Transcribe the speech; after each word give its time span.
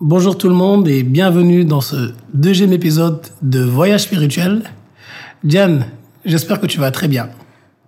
Bonjour 0.00 0.38
tout 0.38 0.48
le 0.48 0.54
monde 0.54 0.86
et 0.86 1.02
bienvenue 1.02 1.64
dans 1.64 1.80
ce 1.80 2.12
deuxième 2.32 2.72
épisode 2.72 3.20
de 3.42 3.64
Voyage 3.64 4.02
spirituel. 4.04 4.62
Diane, 5.42 5.86
j'espère 6.24 6.60
que 6.60 6.66
tu 6.66 6.78
vas 6.78 6.92
très 6.92 7.08
bien. 7.08 7.30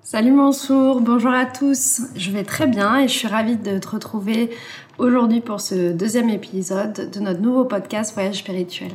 Salut 0.03 0.33
Mansour, 0.33 1.03
bonjour 1.03 1.31
à 1.31 1.47
tous. 1.47 2.01
Je 2.17 2.33
vais 2.33 2.43
très 2.43 2.67
bien 2.67 2.99
et 2.99 3.07
je 3.07 3.13
suis 3.13 3.29
ravie 3.29 3.57
de 3.57 3.79
te 3.79 3.89
retrouver 3.89 4.51
aujourd'hui 4.99 5.41
pour 5.41 5.61
ce 5.61 5.93
deuxième 5.93 6.31
épisode 6.31 7.13
de 7.13 7.21
notre 7.21 7.41
nouveau 7.43 7.65
podcast 7.65 8.13
Voyage 8.13 8.39
spirituel. 8.39 8.91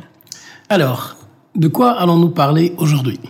Alors, 0.67 1.15
de 1.55 1.69
quoi 1.69 1.91
allons-nous 1.91 2.31
parler 2.31 2.75
aujourd'hui? 2.79 3.21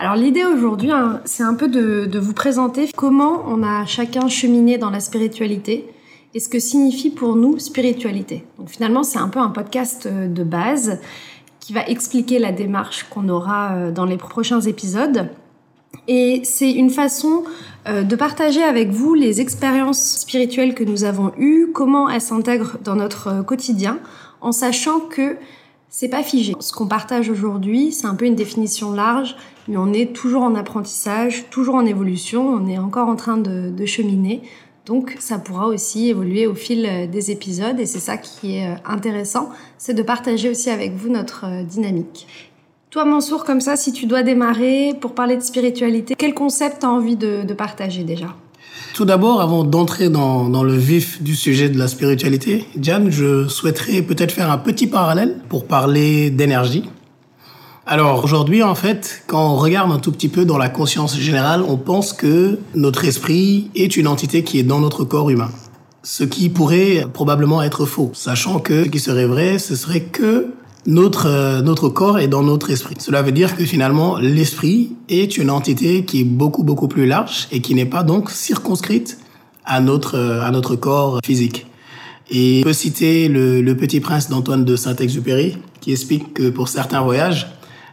Alors 0.00 0.16
l'idée 0.16 0.44
aujourd'hui, 0.44 0.90
hein, 0.90 1.20
c'est 1.24 1.44
un 1.44 1.54
peu 1.54 1.68
de, 1.68 2.06
de, 2.06 2.18
vous 2.18 2.34
présenter 2.34 2.90
comment 2.96 3.44
on 3.46 3.62
a 3.62 3.86
chacun 3.86 4.26
cheminé 4.26 4.76
dans 4.76 4.90
la 4.90 4.98
spiritualité 4.98 5.88
et 6.34 6.40
ce 6.40 6.48
que 6.48 6.58
signifie 6.58 7.10
pour 7.10 7.36
nous 7.36 7.58
spiritualité. 7.58 8.44
Donc 8.58 8.68
finalement, 8.68 9.02
c'est 9.02 9.18
un 9.18 9.28
peu 9.28 9.38
un 9.38 9.50
podcast 9.50 10.06
euh, 10.06 10.28
de 10.28 10.44
base 10.44 11.00
qui 11.60 11.72
va 11.72 11.86
expliquer 11.86 12.38
la 12.38 12.52
démarche 12.52 13.04
qu'on 13.10 13.28
aura 13.28 13.72
euh, 13.72 13.90
dans 13.90 14.04
les 14.04 14.16
prochains 14.16 14.60
épisodes. 14.60 15.28
Et 16.06 16.42
c'est 16.44 16.70
une 16.70 16.90
façon 16.90 17.44
euh, 17.86 18.02
de 18.02 18.16
partager 18.16 18.62
avec 18.62 18.90
vous 18.90 19.14
les 19.14 19.40
expériences 19.40 20.18
spirituelles 20.20 20.74
que 20.74 20.84
nous 20.84 21.04
avons 21.04 21.32
eues, 21.38 21.68
comment 21.72 22.08
elles 22.08 22.20
s'intègrent 22.20 22.78
dans 22.84 22.94
notre 22.94 23.42
quotidien, 23.42 23.98
en 24.40 24.52
sachant 24.52 25.00
que 25.00 25.36
c'est 25.90 26.08
pas 26.08 26.22
figé. 26.22 26.54
Ce 26.60 26.72
qu'on 26.72 26.86
partage 26.86 27.30
aujourd'hui, 27.30 27.92
c'est 27.92 28.06
un 28.06 28.14
peu 28.14 28.26
une 28.26 28.34
définition 28.34 28.92
large, 28.92 29.36
mais 29.68 29.78
on 29.78 29.92
est 29.94 30.12
toujours 30.12 30.42
en 30.42 30.54
apprentissage, 30.54 31.46
toujours 31.50 31.76
en 31.76 31.86
évolution, 31.86 32.46
on 32.46 32.68
est 32.68 32.78
encore 32.78 33.08
en 33.08 33.16
train 33.16 33.38
de, 33.38 33.70
de 33.70 33.86
cheminer. 33.86 34.42
Donc 34.88 35.16
ça 35.20 35.36
pourra 35.36 35.66
aussi 35.66 36.08
évoluer 36.08 36.46
au 36.46 36.54
fil 36.54 36.86
euh, 36.86 37.06
des 37.06 37.30
épisodes 37.30 37.78
et 37.78 37.84
c'est 37.84 37.98
ça 37.98 38.16
qui 38.16 38.56
est 38.56 38.66
euh, 38.66 38.74
intéressant, 38.86 39.50
c'est 39.76 39.92
de 39.92 40.02
partager 40.02 40.48
aussi 40.48 40.70
avec 40.70 40.96
vous 40.96 41.10
notre 41.10 41.44
euh, 41.44 41.62
dynamique. 41.62 42.26
Toi 42.88 43.04
Mansour, 43.04 43.44
comme 43.44 43.60
ça, 43.60 43.76
si 43.76 43.92
tu 43.92 44.06
dois 44.06 44.22
démarrer 44.22 44.94
pour 44.98 45.14
parler 45.14 45.36
de 45.36 45.42
spiritualité, 45.42 46.14
quel 46.16 46.32
concept 46.32 46.84
as 46.84 46.88
envie 46.88 47.16
de, 47.16 47.44
de 47.46 47.52
partager 47.52 48.02
déjà? 48.02 48.28
Tout 48.94 49.04
d'abord, 49.04 49.42
avant 49.42 49.62
d'entrer 49.62 50.08
dans, 50.08 50.48
dans, 50.48 50.62
le 50.62 50.74
vif 50.74 51.22
du 51.22 51.36
sujet 51.36 51.68
de 51.68 51.78
la 51.78 51.86
spiritualité, 51.86 52.64
Diane, 52.74 53.10
je 53.10 53.46
souhaiterais 53.46 54.00
peut-être 54.00 54.32
faire 54.32 54.50
un 54.50 54.56
petit 54.56 54.86
parallèle 54.86 55.36
pour 55.50 55.66
parler 55.66 56.30
d'énergie. 56.30 56.88
Alors 57.90 58.22
aujourd'hui, 58.22 58.62
en 58.62 58.74
fait, 58.74 59.22
quand 59.28 59.54
on 59.54 59.56
regarde 59.56 59.90
un 59.90 59.98
tout 59.98 60.12
petit 60.12 60.28
peu 60.28 60.44
dans 60.44 60.58
la 60.58 60.68
conscience 60.68 61.18
générale, 61.18 61.62
on 61.66 61.78
pense 61.78 62.12
que 62.12 62.58
notre 62.74 63.06
esprit 63.06 63.70
est 63.74 63.96
une 63.96 64.06
entité 64.06 64.44
qui 64.44 64.58
est 64.58 64.62
dans 64.62 64.78
notre 64.78 65.04
corps 65.04 65.30
humain. 65.30 65.48
Ce 66.02 66.22
qui 66.22 66.50
pourrait 66.50 67.06
probablement 67.10 67.62
être 67.62 67.86
faux, 67.86 68.10
sachant 68.12 68.58
que 68.58 68.84
ce 68.84 68.88
qui 68.90 68.98
serait 68.98 69.24
vrai, 69.24 69.58
ce 69.58 69.74
serait 69.74 70.02
que 70.02 70.48
notre, 70.84 71.28
euh, 71.28 71.62
notre 71.62 71.88
corps 71.88 72.18
est 72.18 72.28
dans 72.28 72.42
notre 72.42 72.68
esprit. 72.68 72.94
Cela 72.98 73.22
veut 73.22 73.32
dire 73.32 73.56
que 73.56 73.64
finalement, 73.64 74.18
l'esprit 74.18 74.92
est 75.08 75.38
une 75.38 75.48
entité 75.48 76.04
qui 76.04 76.20
est 76.20 76.24
beaucoup, 76.24 76.64
beaucoup 76.64 76.88
plus 76.88 77.06
large 77.06 77.48
et 77.52 77.62
qui 77.62 77.74
n'est 77.74 77.86
pas 77.86 78.02
donc 78.02 78.28
circonscrite 78.28 79.16
à 79.64 79.80
notre, 79.80 80.18
euh, 80.18 80.42
à 80.42 80.50
notre 80.50 80.76
corps 80.76 81.20
physique. 81.24 81.66
Et 82.30 82.60
on 82.60 82.64
peut 82.64 82.74
citer 82.74 83.28
le, 83.28 83.62
le 83.62 83.76
Petit 83.78 84.00
Prince 84.00 84.28
d'Antoine 84.28 84.66
de 84.66 84.76
Saint-Exupéry, 84.76 85.56
qui 85.80 85.92
explique 85.92 86.34
que 86.34 86.50
pour 86.50 86.68
certains 86.68 87.00
voyages, 87.00 87.46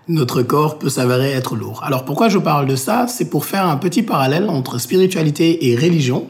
notre 0.08 0.42
corps 0.44 0.78
peut 0.78 0.90
s'avérer 0.90 1.32
être 1.32 1.56
lourd. 1.56 1.82
Alors 1.84 2.06
pourquoi 2.06 2.30
je 2.30 2.38
parle 2.38 2.68
de 2.68 2.76
ça? 2.76 3.08
C'est 3.08 3.30
pour 3.30 3.46
faire 3.46 3.68
un 3.68 3.78
petit 3.78 4.04
parallèle 4.04 4.50
entre 4.50 4.78
spiritualité 4.78 5.70
et 5.70 5.76
religion, 5.76 6.28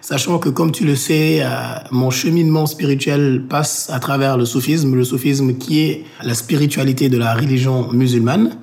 sachant 0.00 0.38
que 0.38 0.48
comme 0.48 0.72
tu 0.72 0.84
le 0.84 0.96
sais, 0.96 1.40
euh, 1.42 1.48
mon 1.90 2.10
cheminement 2.10 2.66
spirituel 2.66 3.44
passe 3.48 3.88
à 3.92 4.00
travers 4.00 4.36
le 4.36 4.44
soufisme, 4.44 4.94
le 4.94 5.04
soufisme 5.04 5.54
qui 5.54 5.80
est 5.80 6.04
la 6.22 6.34
spiritualité 6.34 7.08
de 7.08 7.18
la 7.18 7.34
religion 7.34 7.92
musulmane. 7.92 8.56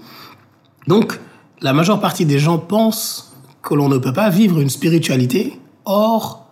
Donc 0.88 1.20
la 1.62 1.74
majeure 1.74 2.02
partie 2.02 2.26
des 2.26 2.40
gens 2.40 2.58
pensent 2.58 3.34
que 3.62 3.74
l'on 3.74 3.88
ne 3.88 3.98
peut 3.98 4.14
pas 4.14 4.30
vivre 4.30 4.60
une 4.60 4.70
spiritualité 4.70 5.54
hors 5.86 6.48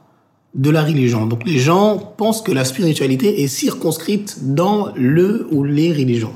de 0.55 0.69
la 0.69 0.83
religion. 0.83 1.25
Donc 1.25 1.45
les 1.45 1.59
gens 1.59 1.97
pensent 1.97 2.41
que 2.41 2.51
la 2.51 2.65
spiritualité 2.65 3.43
est 3.43 3.47
circonscrite 3.47 4.53
dans 4.53 4.89
le 4.95 5.47
ou 5.51 5.63
les 5.63 5.91
religions. 5.91 6.33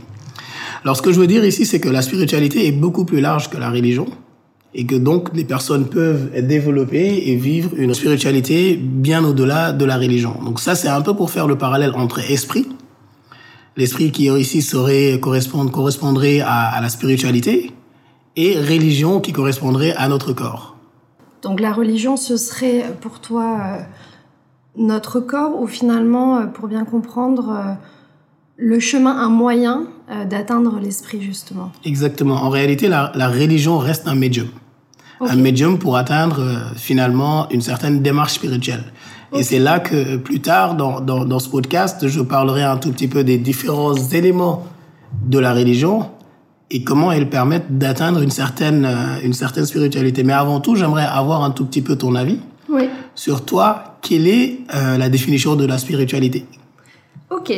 Alors, 0.83 0.97
ce 0.97 1.01
que 1.01 1.11
je 1.11 1.19
veux 1.19 1.27
dire 1.27 1.45
ici, 1.45 1.65
c'est 1.65 1.79
que 1.79 1.89
la 1.89 2.01
spiritualité 2.01 2.67
est 2.67 2.71
beaucoup 2.71 3.05
plus 3.05 3.21
large 3.21 3.49
que 3.49 3.57
la 3.57 3.69
religion 3.69 4.07
et 4.73 4.85
que 4.85 4.95
donc 4.95 5.29
les 5.33 5.45
personnes 5.45 5.87
peuvent 5.87 6.31
développer 6.41 7.29
et 7.29 7.35
vivre 7.35 7.71
une 7.77 7.93
spiritualité 7.93 8.75
bien 8.75 9.23
au-delà 9.23 9.71
de 9.71 9.85
la 9.85 9.97
religion. 9.97 10.35
Donc 10.43 10.59
ça, 10.59 10.75
c'est 10.75 10.87
un 10.87 11.01
peu 11.01 11.15
pour 11.15 11.29
faire 11.29 11.47
le 11.47 11.57
parallèle 11.57 11.93
entre 11.95 12.19
esprit, 12.31 12.67
l'esprit 13.77 14.11
qui 14.11 14.25
ici 14.25 14.61
serait 14.61 15.19
correspondrait 15.19 16.41
à, 16.41 16.69
à 16.69 16.81
la 16.81 16.89
spiritualité, 16.89 17.71
et 18.35 18.57
religion 18.57 19.19
qui 19.19 19.31
correspondrait 19.31 19.93
à 19.95 20.07
notre 20.07 20.33
corps. 20.33 20.75
Donc 21.41 21.59
la 21.59 21.73
religion, 21.73 22.17
ce 22.17 22.37
serait 22.37 22.95
pour 23.01 23.19
toi 23.19 23.59
euh, 23.59 23.81
notre 24.77 25.19
corps 25.19 25.61
ou 25.61 25.67
finalement, 25.67 26.37
euh, 26.37 26.45
pour 26.45 26.67
bien 26.67 26.85
comprendre, 26.85 27.49
euh, 27.49 27.73
le 28.63 28.79
chemin, 28.79 29.11
un 29.11 29.29
moyen 29.29 29.83
euh, 30.09 30.23
d'atteindre 30.23 30.79
l'esprit, 30.81 31.21
justement. 31.21 31.71
Exactement. 31.83 32.35
En 32.35 32.49
réalité, 32.49 32.87
la, 32.87 33.11
la 33.13 33.27
religion 33.27 33.77
reste 33.77 34.07
un 34.07 34.15
médium. 34.15 34.47
Okay. 35.19 35.31
Un 35.31 35.35
médium 35.35 35.77
pour 35.77 35.97
atteindre 35.97 36.39
euh, 36.39 36.55
finalement 36.75 37.49
une 37.49 37.61
certaine 37.61 38.01
démarche 38.01 38.33
spirituelle. 38.33 38.85
Okay. 39.31 39.41
Et 39.41 39.43
c'est 39.43 39.59
là 39.59 39.79
que 39.79 39.95
euh, 39.95 40.17
plus 40.17 40.39
tard, 40.39 40.75
dans, 40.75 41.01
dans, 41.01 41.25
dans, 41.25 41.39
ce 41.39 41.49
podcast, 41.49 42.07
je 42.07 42.21
parlerai 42.21 42.63
un 42.63 42.77
tout 42.77 42.91
petit 42.91 43.09
peu 43.09 43.25
des 43.25 43.37
différents 43.37 43.95
éléments 43.95 44.65
de 45.25 45.39
la 45.39 45.53
religion 45.53 46.09
et 46.71 46.85
comment 46.85 47.11
elles 47.11 47.29
permettent 47.29 47.77
d'atteindre 47.77 48.21
une 48.21 48.31
certaine, 48.31 48.85
euh, 48.85 49.25
une 49.25 49.33
certaine 49.33 49.65
spiritualité. 49.65 50.23
Mais 50.23 50.33
avant 50.33 50.61
tout, 50.61 50.77
j'aimerais 50.77 51.05
avoir 51.05 51.43
un 51.43 51.51
tout 51.51 51.65
petit 51.65 51.81
peu 51.81 51.97
ton 51.97 52.15
avis 52.15 52.39
oui. 52.69 52.87
sur 53.13 53.43
toi. 53.43 53.97
Quelle 54.01 54.27
est 54.27 54.59
la 54.73 55.07
définition 55.07 55.55
de 55.55 55.65
la 55.65 55.77
spiritualité? 55.77 56.45
Ok. 57.29 57.53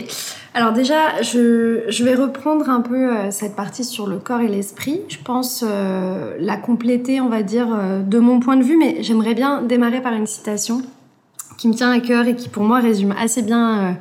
Alors 0.58 0.72
déjà, 0.72 1.22
je, 1.22 2.04
vais 2.06 2.16
reprendre 2.16 2.70
un 2.70 2.80
peu 2.80 3.12
euh, 3.12 3.30
cette 3.30 3.58
partie 3.58 3.84
sur 3.84 4.08
le 4.08 4.20
corps 4.20 4.40
et 4.40 4.48
l'esprit. 4.48 5.02
Je 5.10 5.18
pense 5.18 5.66
euh, 5.68 6.38
la 6.40 6.56
compléter, 6.56 7.20
on 7.20 7.28
va 7.28 7.44
dire, 7.44 7.68
euh, 7.74 8.02
de 8.02 8.20
mon 8.20 8.40
point 8.40 8.56
de 8.56 8.64
vue, 8.64 8.78
mais 8.78 9.04
j'aimerais 9.04 9.34
bien 9.34 9.62
démarrer 9.64 10.02
par 10.02 10.14
une 10.14 10.26
citation 10.26 10.82
qui 11.58 11.68
me 11.68 11.74
tient 11.74 11.92
à 11.92 12.00
cœur 12.00 12.26
et 12.26 12.38
qui 12.38 12.48
pour 12.48 12.64
moi 12.64 12.80
résume 12.80 13.14
assez 13.20 13.42
bien 13.42 13.98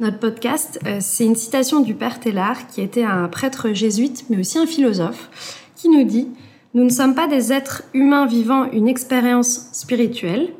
notre 0.00 0.18
podcast. 0.18 0.78
C'est 1.00 1.24
une 1.24 1.34
citation 1.34 1.80
du 1.80 1.94
Père 1.94 2.20
Tellard, 2.20 2.68
qui 2.68 2.80
était 2.80 3.02
un 3.02 3.26
prêtre 3.28 3.72
jésuite, 3.72 4.24
mais 4.28 4.38
aussi 4.38 4.58
un 4.58 4.66
philosophe, 4.66 5.28
qui 5.74 5.88
nous 5.88 6.04
dit 6.04 6.28
«Nous 6.74 6.84
ne 6.84 6.90
sommes 6.90 7.16
pas 7.16 7.26
des 7.26 7.52
êtres 7.52 7.82
humains 7.92 8.26
vivant 8.26 8.70
une 8.70 8.86
expérience 8.86 9.68
spirituelle, 9.72 10.50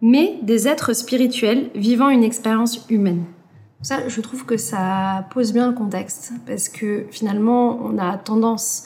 mais 0.00 0.38
des 0.42 0.68
êtres 0.68 0.92
spirituels 0.92 1.70
vivant 1.74 2.10
une 2.10 2.22
expérience 2.22 2.84
humaine.» 2.88 3.24
Ça, 3.82 4.08
je 4.08 4.20
trouve 4.20 4.46
que 4.46 4.56
ça 4.56 5.26
pose 5.30 5.52
bien 5.52 5.66
le 5.66 5.74
contexte 5.74 6.32
parce 6.46 6.68
que 6.68 7.04
finalement, 7.10 7.80
on 7.82 7.98
a 7.98 8.16
tendance 8.16 8.84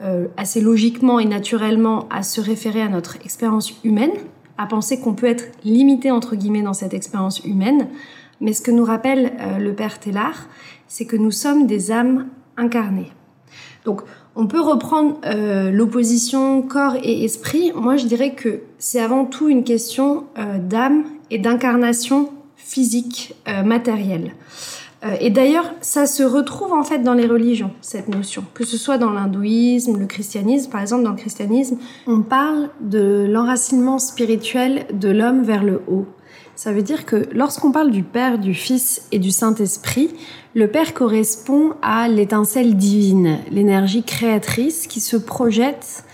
euh, 0.00 0.26
assez 0.38 0.62
logiquement 0.62 1.20
et 1.20 1.26
naturellement 1.26 2.06
à 2.08 2.22
se 2.22 2.40
référer 2.40 2.80
à 2.80 2.88
notre 2.88 3.16
expérience 3.16 3.74
humaine, 3.84 4.12
à 4.56 4.66
penser 4.66 5.00
qu'on 5.00 5.12
peut 5.12 5.26
être 5.26 5.44
limité 5.64 6.10
entre 6.10 6.34
guillemets 6.34 6.62
dans 6.62 6.72
cette 6.72 6.94
expérience 6.94 7.44
humaine. 7.44 7.88
Mais 8.40 8.54
ce 8.54 8.62
que 8.62 8.70
nous 8.70 8.84
rappelle 8.84 9.32
euh, 9.38 9.58
le 9.58 9.74
père 9.74 10.00
Tellard, 10.00 10.46
c'est 10.86 11.04
que 11.04 11.16
nous 11.16 11.30
sommes 11.30 11.66
des 11.66 11.92
âmes 11.92 12.28
incarnées. 12.56 13.12
Donc, 13.84 14.00
on 14.34 14.46
peut 14.46 14.60
reprendre 14.62 15.18
euh, 15.26 15.70
l'opposition 15.70 16.62
corps 16.62 16.96
et 17.02 17.22
esprit. 17.22 17.72
Moi, 17.74 17.98
je 17.98 18.06
dirais 18.06 18.34
que 18.34 18.62
c'est 18.78 19.00
avant 19.00 19.26
tout 19.26 19.50
une 19.50 19.64
question 19.64 20.24
d'âme 20.60 21.04
et 21.30 21.38
d'incarnation 21.38 22.30
physique, 22.68 23.34
euh, 23.48 23.62
matérielle. 23.62 24.32
Euh, 25.04 25.16
et 25.20 25.30
d'ailleurs, 25.30 25.72
ça 25.80 26.06
se 26.06 26.22
retrouve 26.22 26.72
en 26.72 26.82
fait 26.82 26.98
dans 26.98 27.14
les 27.14 27.26
religions, 27.26 27.70
cette 27.80 28.08
notion. 28.08 28.44
Que 28.52 28.64
ce 28.64 28.76
soit 28.76 28.98
dans 28.98 29.10
l'hindouisme, 29.10 29.98
le 29.98 30.06
christianisme, 30.06 30.70
par 30.70 30.80
exemple, 30.80 31.04
dans 31.04 31.12
le 31.12 31.16
christianisme, 31.16 31.78
on 32.06 32.20
parle 32.20 32.68
de 32.80 33.26
l'enracinement 33.28 33.98
spirituel 33.98 34.86
de 34.92 35.08
l'homme 35.08 35.42
vers 35.42 35.64
le 35.64 35.80
haut. 35.88 36.06
Ça 36.56 36.72
veut 36.72 36.82
dire 36.82 37.06
que 37.06 37.28
lorsqu'on 37.32 37.70
parle 37.70 37.90
du 37.90 38.02
Père, 38.02 38.38
du 38.38 38.52
Fils 38.52 39.06
et 39.12 39.20
du 39.20 39.30
Saint-Esprit, 39.30 40.10
le 40.54 40.68
Père 40.68 40.92
correspond 40.92 41.74
à 41.80 42.08
l'étincelle 42.08 42.76
divine, 42.76 43.38
l'énergie 43.50 44.02
créatrice 44.02 44.88
qui 44.88 45.00
se 45.00 45.16
projette 45.16 46.04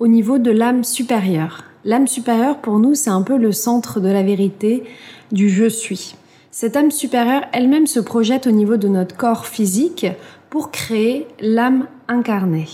au 0.00 0.08
niveau 0.08 0.38
de 0.38 0.50
l'âme 0.50 0.82
supérieure. 0.82 1.71
L'âme 1.84 2.06
supérieure, 2.06 2.58
pour 2.58 2.78
nous, 2.78 2.94
c'est 2.94 3.10
un 3.10 3.22
peu 3.22 3.36
le 3.36 3.50
centre 3.50 3.98
de 3.98 4.08
la 4.08 4.22
vérité, 4.22 4.84
du 5.32 5.48
je 5.48 5.68
suis. 5.68 6.14
Cette 6.50 6.76
âme 6.76 6.90
supérieure 6.90 7.42
elle-même 7.52 7.86
se 7.86 7.98
projette 7.98 8.46
au 8.46 8.50
niveau 8.50 8.76
de 8.76 8.86
notre 8.86 9.16
corps 9.16 9.46
physique 9.46 10.06
pour 10.50 10.70
créer 10.70 11.26
l'âme 11.40 11.88
incarnée. 12.08 12.68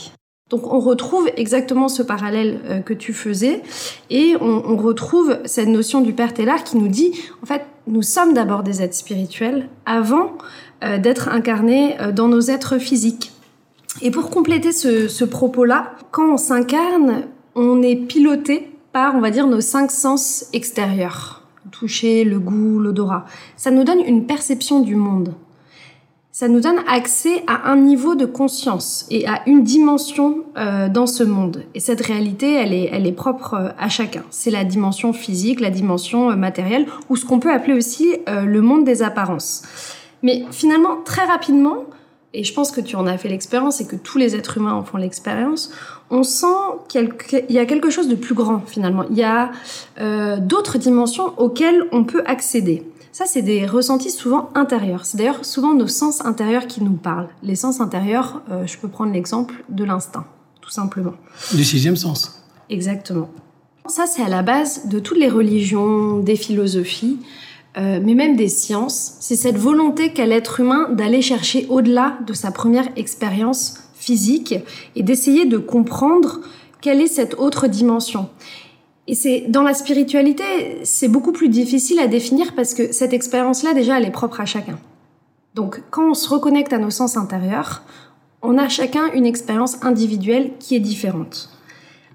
Donc 0.51 0.73
on 0.73 0.81
retrouve 0.81 1.31
exactement 1.37 1.89
ce 1.89 2.03
parallèle 2.03 2.61
euh, 2.65 2.81
que 2.81 2.95
tu 2.95 3.13
faisais 3.13 3.63
et 4.11 4.35
on, 4.41 4.77
retrouve 4.77 5.39
cette 5.45 5.69
notion 5.69 6.01
du 6.01 6.13
Père 6.13 6.35
Teilhard 6.35 6.65
qui 6.65 6.77
nous 6.77 6.89
dit, 6.89 7.13
en 7.43 7.47
fait, 7.47 7.67
nous 7.87 8.03
sommes 8.03 8.33
d'abord 8.35 8.63
des 8.63 8.83
êtres 8.83 8.97
spirituels 8.97 9.69
avant 9.87 10.33
euh, 10.83 10.99
d'être 10.99 11.29
incarnés 11.29 12.01
euh, 12.01 12.13
dans 12.13 12.29
nos 12.29 12.41
êtres 12.41 12.79
physiques. 12.79 13.33
Et 14.01 14.11
pour 14.11 14.31
compléter 14.31 14.73
ce, 14.73 15.07
ce 15.07 15.25
propos-là, 15.25 15.93
quand 16.11 16.33
on 16.33 16.37
s'incarne, 16.37 17.25
on 17.55 17.83
est 17.83 17.97
piloté 17.97 18.71
on 19.15 19.21
va 19.21 19.31
dire, 19.31 19.47
nos 19.47 19.61
cinq 19.61 19.91
sens 19.91 20.47
extérieurs. 20.53 21.43
Le 21.65 21.71
toucher, 21.71 22.25
le 22.25 22.39
goût, 22.39 22.79
l'odorat. 22.79 23.25
Ça 23.57 23.71
nous 23.71 23.85
donne 23.85 24.01
une 24.01 24.27
perception 24.27 24.81
du 24.81 24.97
monde 24.97 25.35
ça 26.39 26.47
nous 26.47 26.61
donne 26.61 26.79
accès 26.87 27.43
à 27.49 27.69
un 27.69 27.75
niveau 27.75 28.15
de 28.15 28.25
conscience 28.25 29.07
et 29.11 29.27
à 29.27 29.43
une 29.47 29.65
dimension 29.65 30.45
euh, 30.57 30.89
dans 30.89 31.09
ce 31.09 31.25
monde. 31.25 31.65
Et 31.75 31.81
cette 31.81 32.01
réalité, 32.01 32.53
elle 32.55 32.73
est, 32.73 32.89
elle 32.93 33.09
est 33.09 33.13
propre 33.13 33.55
euh, 33.55 33.69
à 33.77 33.89
chacun. 33.89 34.23
C'est 34.31 34.53
la 34.53 34.63
dimension 34.63 35.13
physique, 35.13 35.59
la 35.59 35.71
dimension 35.71 36.31
euh, 36.31 36.37
matérielle, 36.37 36.87
ou 37.09 37.17
ce 37.17 37.25
qu'on 37.25 37.41
peut 37.41 37.51
appeler 37.51 37.75
aussi 37.75 38.19
le 38.29 38.61
monde 38.61 38.85
des 38.85 39.03
apparences. 39.03 39.65
Mais 40.23 40.45
finalement, 40.53 40.99
très 41.05 41.25
rapidement, 41.25 41.79
et 42.35 42.45
je 42.45 42.53
pense 42.53 42.71
que 42.71 42.81
tu 42.81 42.97
en 42.97 43.07
as 43.07 43.17
fait 43.17 43.29
l'expérience 43.29 43.81
et 43.81 43.87
que 43.87 43.97
tous 43.97 44.19
les 44.19 44.37
êtres 44.37 44.59
humains 44.59 44.75
en 44.75 44.85
font 44.85 44.99
l'expérience, 44.99 45.71
on 46.11 46.23
sent 46.23 46.47
qu'il 46.89 47.11
y 47.49 47.59
a 47.59 47.67
quelque 47.67 47.91
chose 47.91 48.09
de 48.09 48.15
plus 48.15 48.35
grand 48.35 48.61
finalement. 48.67 49.05
Il 49.11 49.17
y 49.17 49.23
a 49.23 49.51
euh, 50.01 50.37
d'autres 50.37 50.79
dimensions 50.79 51.33
auxquelles 51.39 51.85
on 51.93 52.05
peut 52.05 52.23
accéder. 52.27 52.85
Ça, 53.13 53.25
c'est 53.27 53.43
des 53.43 53.67
ressentis 53.67 54.11
souvent 54.11 54.51
intérieurs. 54.55 55.07
C'est 55.07 55.17
d'ailleurs 55.17 55.45
souvent 55.45 55.75
nos 55.75 55.89
sens 55.89 56.25
intérieurs 56.25 56.67
qui 56.67 56.83
nous 56.85 56.93
parlent. 56.93 57.29
Les 57.43 57.57
sens 57.57 57.81
intérieurs, 57.81 58.43
euh, 58.51 58.67
je 58.67 58.79
peux 58.79 58.89
prendre 58.89 59.13
l'exemple 59.13 59.65
de 59.71 59.85
l'instinct, 59.85 60.27
tout 60.61 60.71
simplement. 60.71 61.15
Du 61.55 61.65
sixième 61.65 61.97
sens. 61.97 62.45
Exactement. 62.69 63.31
Ça, 63.87 64.07
c'est 64.07 64.23
à 64.23 64.29
la 64.29 64.43
base 64.43 64.87
de 64.87 64.99
toutes 64.99 65.17
les 65.17 65.31
religions, 65.31 66.19
des 66.19 66.37
philosophies, 66.37 67.19
euh, 67.79 68.01
mais 68.03 68.15
même 68.15 68.37
des 68.37 68.49
sciences. 68.49 69.17
C'est 69.21 69.37
cette 69.37 69.57
volonté 69.57 70.13
qu'a 70.13 70.27
l'être 70.27 70.61
humain 70.61 70.89
d'aller 70.91 71.23
chercher 71.23 71.67
au-delà 71.69 72.19
de 72.27 72.33
sa 72.33 72.51
première 72.51 72.89
expérience 72.97 73.79
physique 73.95 74.55
et 74.97 75.03
d'essayer 75.03 75.45
de 75.45 75.59
comprendre 75.59 76.41
quelle 76.81 77.01
est 77.01 77.07
cette 77.09 77.35
autre 77.35 77.69
dimension. 77.69 78.29
Et 79.07 79.15
c'est 79.15 79.47
dans 79.49 79.63
la 79.63 79.75
spiritualité, 79.75 80.45
c'est 80.83 81.09
beaucoup 81.09 81.33
plus 81.33 81.49
difficile 81.49 81.99
à 81.99 82.09
définir 82.09 82.55
parce 82.55 82.75
que 82.75 82.93
cette 82.93 83.13
expérience-là, 83.13 83.75
déjà, 83.75 83.99
elle 83.99 84.07
est 84.07 84.11
propre 84.11 84.41
à 84.41 84.45
chacun. 84.45 84.79
Donc, 85.55 85.83
quand 85.91 86.11
on 86.11 86.15
se 86.15 86.29
reconnecte 86.29 86.73
à 86.73 86.79
nos 86.79 86.91
sens 86.91 87.17
intérieurs, 87.17 87.83
on 88.43 88.59
a 88.59 88.69
chacun 88.69 89.11
une 89.15 89.27
expérience 89.27 89.83
individuelle 89.83 90.53
qui 90.59 90.77
est 90.77 90.81
différente. 90.81 91.51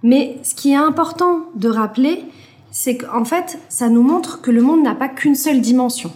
Mais 0.03 0.37
ce 0.43 0.53
qui 0.55 0.71
est 0.71 0.77
important 0.77 1.45
de 1.55 1.69
rappeler, 1.69 2.25
c'est 2.73 2.97
qu'en 2.97 3.23
fait, 3.23 3.59
ça 3.69 3.87
nous 3.87 4.01
montre 4.01 4.41
que 4.41 4.49
le 4.49 4.63
monde 4.63 4.81
n'a 4.83 4.95
pas 4.95 5.07
qu'une 5.07 5.35
seule 5.35 5.61
dimension. 5.61 6.11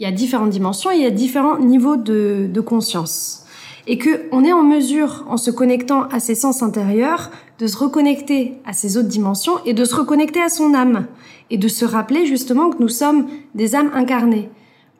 Il 0.00 0.02
y 0.02 0.06
a 0.06 0.12
différentes 0.12 0.50
dimensions 0.50 0.90
et 0.90 0.96
il 0.96 1.02
y 1.02 1.06
a 1.06 1.10
différents 1.10 1.58
niveaux 1.58 1.96
de, 1.96 2.50
de 2.52 2.60
conscience 2.60 3.46
et 3.86 3.98
que 3.98 4.26
on 4.32 4.44
est 4.44 4.52
en 4.52 4.64
mesure, 4.64 5.24
en 5.28 5.36
se 5.36 5.52
connectant 5.52 6.08
à 6.08 6.18
ses 6.18 6.34
sens 6.34 6.60
intérieurs, 6.62 7.30
de 7.60 7.68
se 7.68 7.78
reconnecter 7.78 8.58
à 8.66 8.72
ses 8.72 8.96
autres 8.96 9.08
dimensions 9.08 9.64
et 9.64 9.74
de 9.74 9.84
se 9.84 9.94
reconnecter 9.94 10.42
à 10.42 10.48
son 10.48 10.74
âme 10.74 11.06
et 11.50 11.56
de 11.56 11.68
se 11.68 11.84
rappeler 11.84 12.26
justement 12.26 12.70
que 12.70 12.82
nous 12.82 12.88
sommes 12.88 13.28
des 13.54 13.76
âmes 13.76 13.92
incarnées. 13.94 14.50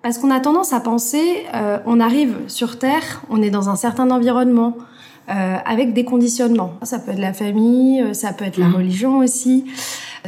Parce 0.02 0.18
qu'on 0.18 0.30
a 0.30 0.38
tendance 0.38 0.72
à 0.72 0.78
penser, 0.78 1.44
euh, 1.52 1.78
on 1.84 1.98
arrive 1.98 2.36
sur 2.46 2.78
Terre, 2.78 3.24
on 3.28 3.42
est 3.42 3.50
dans 3.50 3.68
un 3.68 3.74
certain 3.74 4.08
environnement, 4.12 4.76
euh, 5.28 5.56
avec 5.64 5.92
des 5.92 6.04
conditionnements. 6.04 6.74
Ça 6.84 7.00
peut 7.00 7.10
être 7.10 7.18
la 7.18 7.32
famille, 7.32 8.00
euh, 8.00 8.12
ça 8.12 8.32
peut 8.32 8.44
être 8.44 8.58
la 8.58 8.68
mmh. 8.68 8.74
religion 8.76 9.18
aussi, 9.18 9.64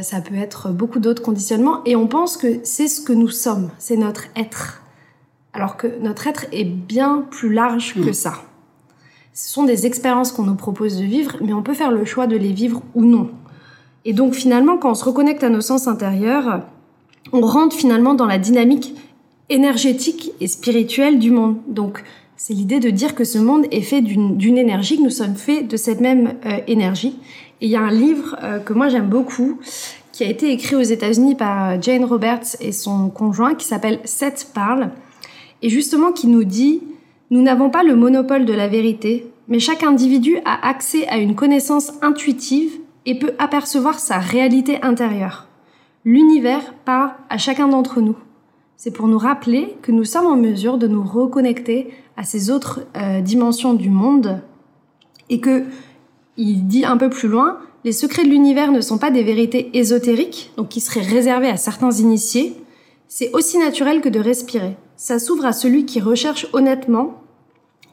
ça 0.03 0.21
peut 0.21 0.35
être 0.35 0.69
beaucoup 0.69 0.99
d'autres 0.99 1.21
conditionnements, 1.21 1.81
et 1.85 1.95
on 1.95 2.07
pense 2.07 2.37
que 2.37 2.59
c'est 2.63 2.87
ce 2.87 3.01
que 3.01 3.13
nous 3.13 3.29
sommes, 3.29 3.69
c'est 3.77 3.97
notre 3.97 4.25
être. 4.35 4.81
Alors 5.53 5.77
que 5.77 5.87
notre 6.01 6.27
être 6.27 6.45
est 6.51 6.65
bien 6.65 7.25
plus 7.29 7.51
large 7.51 7.95
que 7.95 8.13
ça. 8.13 8.33
Ce 9.33 9.49
sont 9.49 9.63
des 9.63 9.85
expériences 9.85 10.31
qu'on 10.31 10.43
nous 10.43 10.55
propose 10.55 10.97
de 10.97 11.05
vivre, 11.05 11.37
mais 11.41 11.53
on 11.53 11.63
peut 11.63 11.73
faire 11.73 11.91
le 11.91 12.05
choix 12.05 12.27
de 12.27 12.35
les 12.35 12.51
vivre 12.51 12.81
ou 12.93 13.03
non. 13.05 13.29
Et 14.05 14.13
donc 14.13 14.33
finalement, 14.33 14.77
quand 14.77 14.91
on 14.91 14.95
se 14.95 15.05
reconnecte 15.05 15.43
à 15.43 15.49
nos 15.49 15.61
sens 15.61 15.87
intérieurs, 15.87 16.63
on 17.31 17.41
rentre 17.41 17.75
finalement 17.75 18.13
dans 18.13 18.25
la 18.25 18.37
dynamique 18.37 18.95
énergétique 19.49 20.31
et 20.39 20.47
spirituelle 20.47 21.19
du 21.19 21.31
monde. 21.31 21.57
Donc 21.67 22.03
c'est 22.35 22.53
l'idée 22.53 22.79
de 22.79 22.89
dire 22.89 23.15
que 23.15 23.23
ce 23.23 23.37
monde 23.37 23.65
est 23.71 23.81
fait 23.81 24.01
d'une 24.01 24.57
énergie, 24.57 24.97
que 24.97 25.03
nous 25.03 25.09
sommes 25.09 25.35
faits 25.35 25.67
de 25.67 25.77
cette 25.77 25.99
même 25.99 26.35
euh, 26.45 26.59
énergie. 26.67 27.19
Et 27.61 27.65
il 27.65 27.71
y 27.71 27.75
a 27.75 27.81
un 27.81 27.91
livre 27.91 28.37
euh, 28.43 28.59
que 28.59 28.73
moi 28.73 28.89
j'aime 28.89 29.07
beaucoup, 29.07 29.59
qui 30.11 30.23
a 30.23 30.27
été 30.27 30.51
écrit 30.51 30.75
aux 30.75 30.81
États-Unis 30.81 31.35
par 31.35 31.69
euh, 31.69 31.77
Jane 31.81 32.05
Roberts 32.05 32.55
et 32.59 32.71
son 32.71 33.09
conjoint, 33.09 33.55
qui 33.55 33.65
s'appelle 33.65 33.99
Sept 34.05 34.51
parle, 34.53 34.91
et 35.61 35.69
justement 35.69 36.11
qui 36.11 36.27
nous 36.27 36.43
dit 36.43 36.81
nous 37.31 37.43
n'avons 37.43 37.69
pas 37.69 37.83
le 37.83 37.95
monopole 37.95 38.45
de 38.45 38.53
la 38.53 38.67
vérité, 38.67 39.31
mais 39.47 39.59
chaque 39.59 39.83
individu 39.83 40.37
a 40.45 40.67
accès 40.67 41.07
à 41.09 41.17
une 41.17 41.35
connaissance 41.35 41.91
intuitive 42.01 42.71
et 43.05 43.19
peut 43.19 43.33
apercevoir 43.37 43.99
sa 43.99 44.17
réalité 44.17 44.81
intérieure. 44.81 45.47
L'univers 46.05 46.73
parle 46.85 47.11
à 47.29 47.37
chacun 47.37 47.67
d'entre 47.67 48.01
nous. 48.01 48.15
C'est 48.77 48.91
pour 48.91 49.07
nous 49.07 49.17
rappeler 49.19 49.75
que 49.83 49.91
nous 49.91 50.05
sommes 50.05 50.25
en 50.25 50.37
mesure 50.37 50.77
de 50.77 50.87
nous 50.87 51.03
reconnecter 51.03 51.93
à 52.17 52.23
ces 52.23 52.49
autres 52.49 52.81
euh, 52.97 53.21
dimensions 53.21 53.73
du 53.75 53.89
monde 53.89 54.41
et 55.29 55.39
que, 55.39 55.65
il 56.41 56.67
dit 56.67 56.85
un 56.85 56.97
peu 56.97 57.09
plus 57.09 57.27
loin, 57.27 57.59
les 57.83 57.91
secrets 57.91 58.23
de 58.23 58.29
l'univers 58.29 58.71
ne 58.71 58.81
sont 58.81 58.97
pas 58.97 59.11
des 59.11 59.23
vérités 59.23 59.69
ésotériques, 59.77 60.51
donc 60.57 60.69
qui 60.69 60.81
seraient 60.81 61.05
réservées 61.05 61.49
à 61.49 61.57
certains 61.57 61.91
initiés. 61.91 62.55
C'est 63.07 63.31
aussi 63.33 63.57
naturel 63.57 64.01
que 64.01 64.09
de 64.09 64.19
respirer 64.19 64.75
ça 64.99 65.17
s'ouvre 65.17 65.45
à 65.45 65.53
celui 65.53 65.85
qui 65.85 66.01
recherche 66.01 66.45
honnêtement 66.51 67.23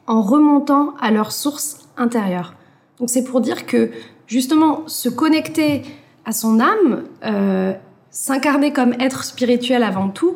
en 0.07 0.21
remontant 0.21 0.93
à 0.99 1.09
leur 1.09 1.31
source 1.31 1.87
intérieure. 1.95 2.53
Donc 2.99 3.09
c'est 3.09 3.23
pour 3.23 3.39
dire 3.39 3.65
que 3.65 3.91
justement 4.27 4.85
se 4.87 5.07
connecter 5.07 5.83
à 6.25 6.33
son 6.33 6.59
âme, 6.59 7.03
euh, 7.23 7.71
s'incarner 8.11 8.73
comme 8.73 8.93
être 8.99 9.23
spirituel 9.23 9.83
avant 9.83 10.09
tout, 10.09 10.35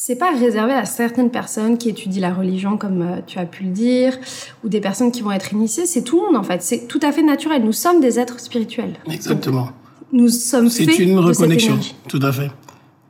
c'est 0.00 0.14
pas 0.14 0.30
réservé 0.30 0.74
à 0.74 0.84
certaines 0.84 1.28
personnes 1.28 1.76
qui 1.76 1.88
étudient 1.88 2.20
la 2.20 2.32
religion, 2.32 2.76
comme 2.76 3.02
euh, 3.02 3.16
tu 3.26 3.40
as 3.40 3.46
pu 3.46 3.64
le 3.64 3.70
dire, 3.70 4.16
ou 4.62 4.68
des 4.68 4.80
personnes 4.80 5.10
qui 5.10 5.22
vont 5.22 5.32
être 5.32 5.52
initiées. 5.52 5.86
C'est 5.86 6.02
tout 6.02 6.20
le 6.20 6.26
monde 6.26 6.36
en 6.36 6.44
fait. 6.44 6.62
C'est 6.62 6.86
tout 6.86 7.00
à 7.02 7.10
fait 7.10 7.24
naturel. 7.24 7.64
Nous 7.64 7.72
sommes 7.72 8.00
des 8.00 8.20
êtres 8.20 8.38
spirituels. 8.38 8.94
Exactement. 9.10 9.70
Nous 10.12 10.28
sommes 10.28 10.70
faits. 10.70 10.88
C'est 10.88 11.02
une 11.02 11.18
reconnexion. 11.18 11.80
Tout 12.06 12.20
à 12.22 12.30
fait. 12.30 12.48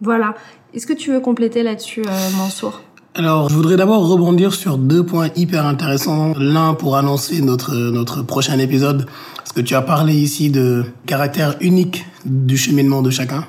Voilà. 0.01 0.35
Est-ce 0.73 0.87
que 0.87 0.95
tu 0.95 1.13
veux 1.13 1.21
compléter 1.21 1.63
là-dessus, 1.63 2.05
euh, 2.07 2.31
Mansour? 2.39 2.81
Alors, 3.15 3.51
je 3.51 3.55
voudrais 3.55 3.77
d'abord 3.77 4.09
rebondir 4.09 4.55
sur 4.55 4.79
deux 4.79 5.05
points 5.05 5.29
hyper 5.37 5.67
intéressants. 5.67 6.33
L'un 6.39 6.73
pour 6.73 6.97
annoncer 6.97 7.43
notre, 7.43 7.75
notre 7.75 8.23
prochain 8.23 8.59
épisode, 8.59 9.05
parce 9.37 9.53
que 9.53 9.61
tu 9.61 9.75
as 9.75 9.83
parlé 9.83 10.15
ici 10.15 10.49
de 10.49 10.87
caractère 11.05 11.57
unique 11.61 12.07
du 12.25 12.57
cheminement 12.57 13.03
de 13.03 13.11
chacun. 13.11 13.45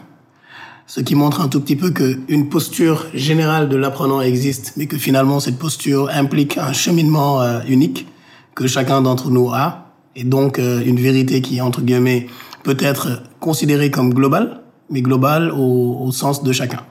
Ce 0.90 1.02
qui 1.02 1.14
montre 1.14 1.40
un 1.42 1.50
tout 1.50 1.62
petit 1.62 1.76
peu 1.76 1.92
qu'une 1.92 2.50
posture 2.50 3.06
générale 3.14 3.70
de 3.70 3.76
l'apprenant 3.78 4.22
existe, 4.22 4.74
mais 4.76 4.88
que 4.88 4.98
finalement 4.98 5.40
cette 5.40 5.60
posture 5.60 6.10
implique 6.12 6.58
un 6.58 6.74
cheminement 6.74 7.44
euh, 7.44 7.60
unique 7.68 8.08
que 8.56 8.66
chacun 8.66 9.00
d'entre 9.04 9.30
nous 9.30 9.52
a, 9.52 9.92
et 10.16 10.24
donc 10.24 10.58
euh, 10.58 10.82
une 10.84 11.00
vérité 11.00 11.42
qui, 11.42 11.62
entre 11.62 11.82
guillemets, 11.82 12.26
peut 12.64 12.76
être 12.80 13.22
considérée 13.40 13.92
comme 13.92 14.16
globale, 14.16 14.64
mais 14.90 15.04
globale 15.04 15.52
au, 15.52 16.12
sens 16.12 16.42
de 16.42 16.52
chacun. 16.52 16.82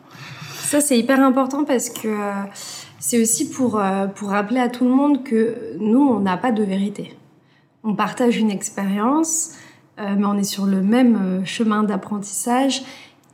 Ça, 0.61 0.81
c'est 0.81 0.97
hyper 0.97 1.21
important 1.21 1.64
parce 1.64 1.90
que 1.90 2.07
euh, 2.07 2.33
c'est 3.00 3.21
aussi 3.21 3.50
pour, 3.50 3.83
pour 4.14 4.28
rappeler 4.28 4.61
à 4.61 4.69
tout 4.69 4.85
le 4.85 4.93
monde 4.93 5.25
que 5.25 5.57
nous, 5.81 6.02
on 6.02 6.21
n'a 6.21 6.37
pas 6.37 6.52
de 6.52 6.62
vérité. 6.62 7.19
On 7.83 7.97
partage 7.97 8.37
une 8.37 8.52
expérience, 8.52 9.55
mais 9.99 10.25
on 10.25 10.38
est 10.38 10.45
sur 10.45 10.67
le 10.67 10.83
même 10.83 11.43
chemin 11.45 11.83
d'apprentissage 11.83 12.83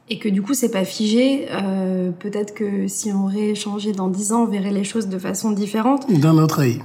et 0.08 0.18
que 0.18 0.28
du 0.28 0.42
coup, 0.42 0.54
c'est 0.54 0.70
pas 0.70 0.84
figé. 0.84 1.46
Peut-être 2.18 2.52
que 2.54 2.88
si 2.88 3.11
on 3.11 3.26
rééchangeait 3.26 3.92
dans 3.92 4.08
dix 4.08 4.32
ans, 4.32 4.42
on 4.42 4.46
verrait 4.46 4.70
les 4.70 4.84
choses 4.84 5.08
de 5.08 5.18
façon 5.18 5.50
différente. 5.50 6.11
D'un 6.12 6.37
autre 6.37 6.61
œil. 6.61 6.82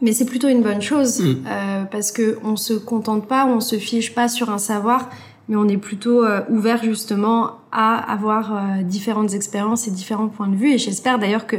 Mais 0.00 0.12
c'est 0.12 0.24
plutôt 0.24 0.48
une 0.48 0.62
bonne 0.62 0.82
chose 0.82 1.20
mm. 1.20 1.88
parce 1.90 2.12
que 2.12 2.38
on 2.44 2.56
se 2.56 2.74
contente 2.74 3.26
pas, 3.26 3.46
on 3.46 3.60
se 3.60 3.76
fiche 3.76 4.14
pas 4.14 4.28
sur 4.28 4.50
un 4.50 4.58
savoir 4.58 5.08
mais 5.48 5.56
on 5.56 5.68
est 5.68 5.76
plutôt 5.76 6.24
euh, 6.24 6.40
ouvert 6.50 6.82
justement 6.82 7.58
à 7.72 7.96
avoir 8.12 8.54
euh, 8.54 8.82
différentes 8.82 9.34
expériences 9.34 9.88
et 9.88 9.90
différents 9.90 10.28
points 10.28 10.48
de 10.48 10.56
vue. 10.56 10.72
Et 10.72 10.78
j'espère 10.78 11.18
d'ailleurs 11.18 11.46
que 11.46 11.56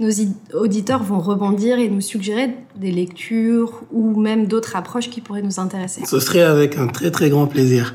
nos 0.00 0.10
auditeurs 0.54 1.02
vont 1.02 1.18
rebondir 1.18 1.78
et 1.78 1.88
nous 1.88 2.00
suggérer 2.00 2.56
des 2.76 2.90
lectures 2.90 3.82
ou 3.92 4.18
même 4.18 4.46
d'autres 4.46 4.76
approches 4.76 5.10
qui 5.10 5.20
pourraient 5.20 5.42
nous 5.42 5.60
intéresser. 5.60 6.02
Ce 6.06 6.20
serait 6.20 6.42
avec 6.42 6.76
un 6.76 6.86
très 6.86 7.10
très 7.10 7.30
grand 7.30 7.46
plaisir. 7.46 7.94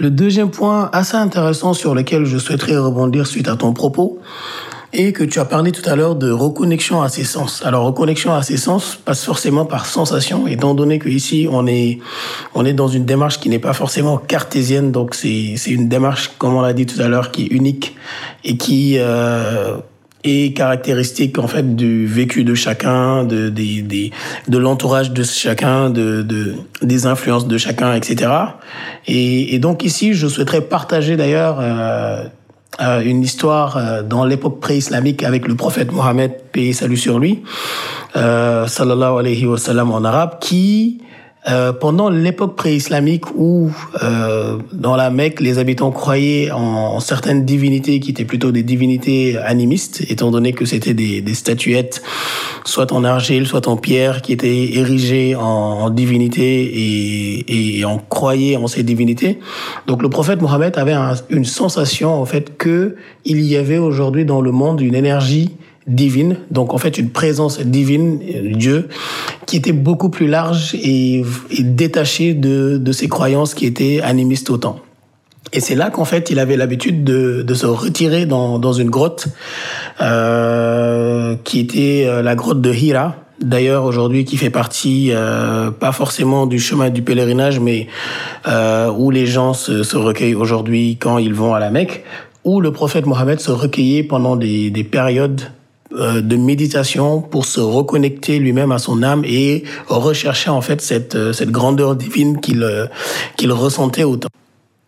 Le 0.00 0.10
deuxième 0.10 0.50
point 0.50 0.88
assez 0.94 1.16
intéressant 1.16 1.74
sur 1.74 1.94
lequel 1.94 2.24
je 2.24 2.38
souhaiterais 2.38 2.78
rebondir 2.78 3.26
suite 3.26 3.48
à 3.48 3.56
ton 3.56 3.74
propos, 3.74 4.18
et 4.94 5.12
que 5.12 5.22
tu 5.22 5.38
as 5.38 5.44
parlé 5.44 5.72
tout 5.72 5.88
à 5.88 5.94
l'heure 5.94 6.16
de 6.16 6.30
reconnexion 6.30 7.02
à 7.02 7.10
ses 7.10 7.24
sens. 7.24 7.62
Alors 7.66 7.84
reconnexion 7.84 8.32
à 8.32 8.42
ses 8.42 8.56
sens 8.56 8.96
passe 8.96 9.24
forcément 9.24 9.66
par 9.66 9.84
sensation, 9.84 10.46
étant 10.46 10.74
donné 10.74 10.98
que 10.98 11.10
ici 11.10 11.46
on 11.50 11.66
est 11.66 11.98
on 12.54 12.64
est 12.64 12.72
dans 12.72 12.88
une 12.88 13.04
démarche 13.04 13.40
qui 13.40 13.50
n'est 13.50 13.58
pas 13.58 13.74
forcément 13.74 14.16
cartésienne, 14.16 14.90
donc 14.90 15.14
c'est 15.14 15.54
c'est 15.58 15.70
une 15.70 15.88
démarche 15.88 16.32
comme 16.38 16.54
on 16.54 16.62
l'a 16.62 16.72
dit 16.72 16.86
tout 16.86 17.00
à 17.00 17.08
l'heure 17.08 17.30
qui 17.30 17.42
est 17.42 17.48
unique 17.48 17.94
et 18.42 18.56
qui 18.56 18.96
euh, 18.98 19.76
est 20.24 20.56
caractéristique 20.56 21.38
en 21.38 21.48
fait 21.48 21.76
du 21.76 22.06
vécu 22.06 22.44
de 22.44 22.54
chacun, 22.54 23.24
de 23.24 23.48
des, 23.48 23.82
des 23.82 24.10
de 24.48 24.58
l'entourage 24.58 25.12
de 25.12 25.22
chacun, 25.22 25.90
de, 25.90 26.22
de 26.22 26.54
des 26.82 27.06
influences 27.06 27.46
de 27.46 27.58
chacun, 27.58 27.94
etc. 27.94 28.30
Et, 29.06 29.54
et 29.54 29.58
donc 29.58 29.84
ici, 29.84 30.14
je 30.14 30.26
souhaiterais 30.26 30.62
partager 30.62 31.16
d'ailleurs 31.16 31.58
euh, 31.60 32.24
euh, 32.80 33.02
une 33.02 33.22
histoire 33.22 33.76
euh, 33.76 34.02
dans 34.02 34.24
l'époque 34.24 34.60
pré-islamique 34.60 35.22
avec 35.22 35.46
le 35.46 35.54
prophète 35.54 35.92
Mohammed, 35.92 36.32
paix 36.52 36.66
et 36.66 36.72
salut 36.72 36.96
sur 36.96 37.18
lui, 37.18 37.42
euh, 38.16 38.66
sallallahu 38.66 39.18
alayhi 39.18 39.44
wa 39.44 39.58
sallam 39.58 39.90
en 39.90 40.02
arabe, 40.04 40.38
qui 40.40 41.02
euh, 41.48 41.72
pendant 41.72 42.10
l'époque 42.10 42.54
pré-islamique 42.54 43.34
où 43.34 43.70
euh, 44.02 44.58
dans 44.74 44.94
la 44.94 45.08
Mecque 45.08 45.40
les 45.40 45.58
habitants 45.58 45.90
croyaient 45.90 46.50
en, 46.50 47.00
certaines 47.00 47.46
divinités 47.46 47.98
qui 47.98 48.10
étaient 48.10 48.26
plutôt 48.26 48.52
des 48.52 48.62
divinités 48.62 49.38
animistes, 49.38 50.04
étant 50.10 50.30
donné 50.30 50.52
que 50.52 50.66
c'était 50.66 50.92
des, 50.92 51.22
des, 51.22 51.32
statuettes 51.32 52.02
soit 52.66 52.92
en 52.92 53.04
argile, 53.04 53.46
soit 53.46 53.68
en 53.68 53.78
pierre, 53.78 54.20
qui 54.20 54.34
étaient 54.34 54.76
érigées 54.76 55.34
en, 55.34 55.40
en 55.40 55.88
divinité 55.88 56.44
et, 56.44 57.78
et, 57.78 57.84
on 57.86 57.96
croyait 57.96 58.56
en 58.56 58.66
ces 58.66 58.82
divinités. 58.82 59.38
Donc 59.86 60.02
le 60.02 60.10
prophète 60.10 60.42
Mohammed 60.42 60.76
avait 60.76 60.92
un, 60.92 61.14
une 61.30 61.46
sensation 61.46 62.12
en 62.20 62.26
fait 62.26 62.58
que 62.58 62.96
il 63.24 63.40
y 63.40 63.56
avait 63.56 63.78
aujourd'hui 63.78 64.26
dans 64.26 64.42
le 64.42 64.52
monde 64.52 64.82
une 64.82 64.94
énergie 64.94 65.56
divine, 65.90 66.36
donc 66.50 66.72
en 66.72 66.78
fait 66.78 66.96
une 66.98 67.10
présence 67.10 67.60
divine, 67.60 68.20
Dieu, 68.54 68.88
qui 69.46 69.56
était 69.56 69.72
beaucoup 69.72 70.08
plus 70.08 70.28
large 70.28 70.74
et, 70.74 71.24
détachée 71.58 72.34
de, 72.34 72.78
de 72.78 72.92
ses 72.92 73.08
croyances 73.08 73.54
qui 73.54 73.66
étaient 73.66 74.00
animistes 74.00 74.50
autant. 74.50 74.80
Et 75.52 75.60
c'est 75.60 75.74
là 75.74 75.90
qu'en 75.90 76.04
fait 76.04 76.30
il 76.30 76.38
avait 76.38 76.56
l'habitude 76.56 77.02
de, 77.02 77.42
de 77.42 77.54
se 77.54 77.66
retirer 77.66 78.24
dans, 78.24 78.58
dans 78.60 78.72
une 78.72 78.88
grotte 78.88 79.26
euh, 80.00 81.34
qui 81.42 81.58
était 81.58 82.04
euh, 82.06 82.22
la 82.22 82.36
grotte 82.36 82.60
de 82.60 82.72
Hira, 82.72 83.16
d'ailleurs 83.40 83.84
aujourd'hui 83.84 84.24
qui 84.24 84.36
fait 84.36 84.50
partie 84.50 85.10
euh, 85.10 85.72
pas 85.72 85.90
forcément 85.90 86.46
du 86.46 86.60
chemin 86.60 86.90
du 86.90 87.02
pèlerinage, 87.02 87.58
mais 87.58 87.88
euh, 88.46 88.92
où 88.92 89.10
les 89.10 89.26
gens 89.26 89.52
se, 89.52 89.82
se 89.82 89.96
recueillent 89.96 90.36
aujourd'hui 90.36 90.96
quand 91.00 91.18
ils 91.18 91.34
vont 91.34 91.52
à 91.52 91.58
la 91.58 91.70
Mecque, 91.70 92.04
où 92.44 92.60
le 92.60 92.72
prophète 92.72 93.06
Mohammed 93.06 93.40
se 93.40 93.50
recueillait 93.50 94.04
pendant 94.04 94.36
des, 94.36 94.70
des 94.70 94.84
périodes 94.84 95.42
euh, 95.42 95.59
de 95.92 96.36
méditation 96.36 97.20
pour 97.20 97.44
se 97.44 97.60
reconnecter 97.60 98.38
lui-même 98.38 98.72
à 98.72 98.78
son 98.78 99.02
âme 99.02 99.22
et 99.24 99.64
rechercher 99.88 100.50
en 100.50 100.60
fait 100.60 100.80
cette, 100.80 101.14
euh, 101.16 101.32
cette 101.32 101.50
grandeur 101.50 101.96
divine 101.96 102.40
qu'il 102.40 102.62
euh, 102.62 102.86
ressentait 103.42 104.04
autant. 104.04 104.28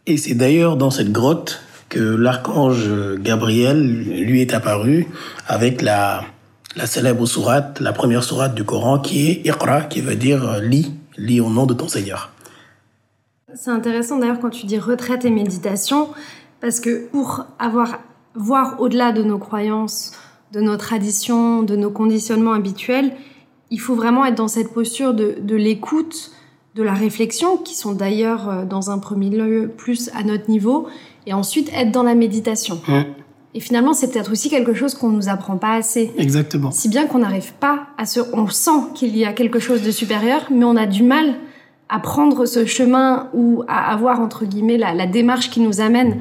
Et 0.06 0.16
c'est 0.16 0.34
d'ailleurs 0.34 0.76
dans 0.76 0.90
cette 0.90 1.12
grotte 1.12 1.60
que 1.88 2.00
l'archange 2.00 2.88
Gabriel 3.20 3.84
lui 3.84 4.40
est 4.40 4.54
apparu 4.54 5.06
avec 5.46 5.82
la, 5.82 6.24
la 6.76 6.86
célèbre 6.86 7.26
sourate, 7.26 7.80
la 7.80 7.92
première 7.92 8.24
sourate 8.24 8.54
du 8.54 8.64
Coran 8.64 8.98
qui 8.98 9.28
est 9.28 9.46
Iqra, 9.46 9.82
qui 9.82 10.00
veut 10.00 10.16
dire 10.16 10.60
lis, 10.60 10.94
lis 11.18 11.40
au 11.40 11.50
nom 11.50 11.66
de 11.66 11.74
ton 11.74 11.88
Seigneur. 11.88 12.30
C'est 13.54 13.70
intéressant 13.70 14.18
d'ailleurs 14.18 14.40
quand 14.40 14.50
tu 14.50 14.66
dis 14.66 14.78
retraite 14.78 15.24
et 15.24 15.30
méditation, 15.30 16.08
parce 16.60 16.80
que 16.80 17.06
pour 17.08 17.44
avoir 17.58 17.98
voir 18.34 18.80
au-delà 18.80 19.12
de 19.12 19.22
nos 19.22 19.38
croyances, 19.38 20.12
de 20.52 20.60
nos 20.60 20.76
traditions, 20.76 21.62
de 21.62 21.76
nos 21.76 21.90
conditionnements 21.90 22.52
habituels, 22.52 23.12
il 23.70 23.80
faut 23.80 23.94
vraiment 23.94 24.24
être 24.26 24.34
dans 24.34 24.48
cette 24.48 24.72
posture 24.72 25.14
de, 25.14 25.36
de 25.40 25.56
l'écoute, 25.56 26.30
de 26.74 26.82
la 26.82 26.92
réflexion, 26.92 27.56
qui 27.56 27.74
sont 27.74 27.92
d'ailleurs 27.92 28.48
euh, 28.48 28.64
dans 28.64 28.90
un 28.90 28.98
premier 28.98 29.30
lieu 29.30 29.70
plus 29.74 30.10
à 30.14 30.22
notre 30.22 30.50
niveau, 30.50 30.86
et 31.26 31.32
ensuite 31.32 31.70
être 31.74 31.90
dans 31.90 32.02
la 32.02 32.14
méditation. 32.14 32.80
Mmh. 32.86 33.00
Et 33.54 33.60
finalement, 33.60 33.92
c'est 33.92 34.10
peut-être 34.10 34.32
aussi 34.32 34.50
quelque 34.50 34.74
chose 34.74 34.94
qu'on 34.94 35.10
nous 35.10 35.28
apprend 35.28 35.56
pas 35.56 35.74
assez. 35.74 36.12
Exactement. 36.16 36.70
Si 36.70 36.88
bien 36.88 37.06
qu'on 37.06 37.18
n'arrive 37.18 37.52
pas 37.54 37.86
à 37.98 38.06
se, 38.06 38.20
on 38.32 38.48
sent 38.48 38.92
qu'il 38.94 39.16
y 39.16 39.24
a 39.24 39.32
quelque 39.32 39.58
chose 39.58 39.82
de 39.82 39.90
supérieur, 39.90 40.46
mais 40.50 40.64
on 40.64 40.76
a 40.76 40.86
du 40.86 41.02
mal 41.02 41.34
à 41.88 41.98
prendre 41.98 42.46
ce 42.46 42.64
chemin 42.64 43.28
ou 43.34 43.62
à 43.68 43.92
avoir 43.92 44.20
entre 44.20 44.46
guillemets 44.46 44.78
la, 44.78 44.94
la 44.94 45.06
démarche 45.06 45.50
qui 45.50 45.60
nous 45.60 45.82
amène 45.82 46.20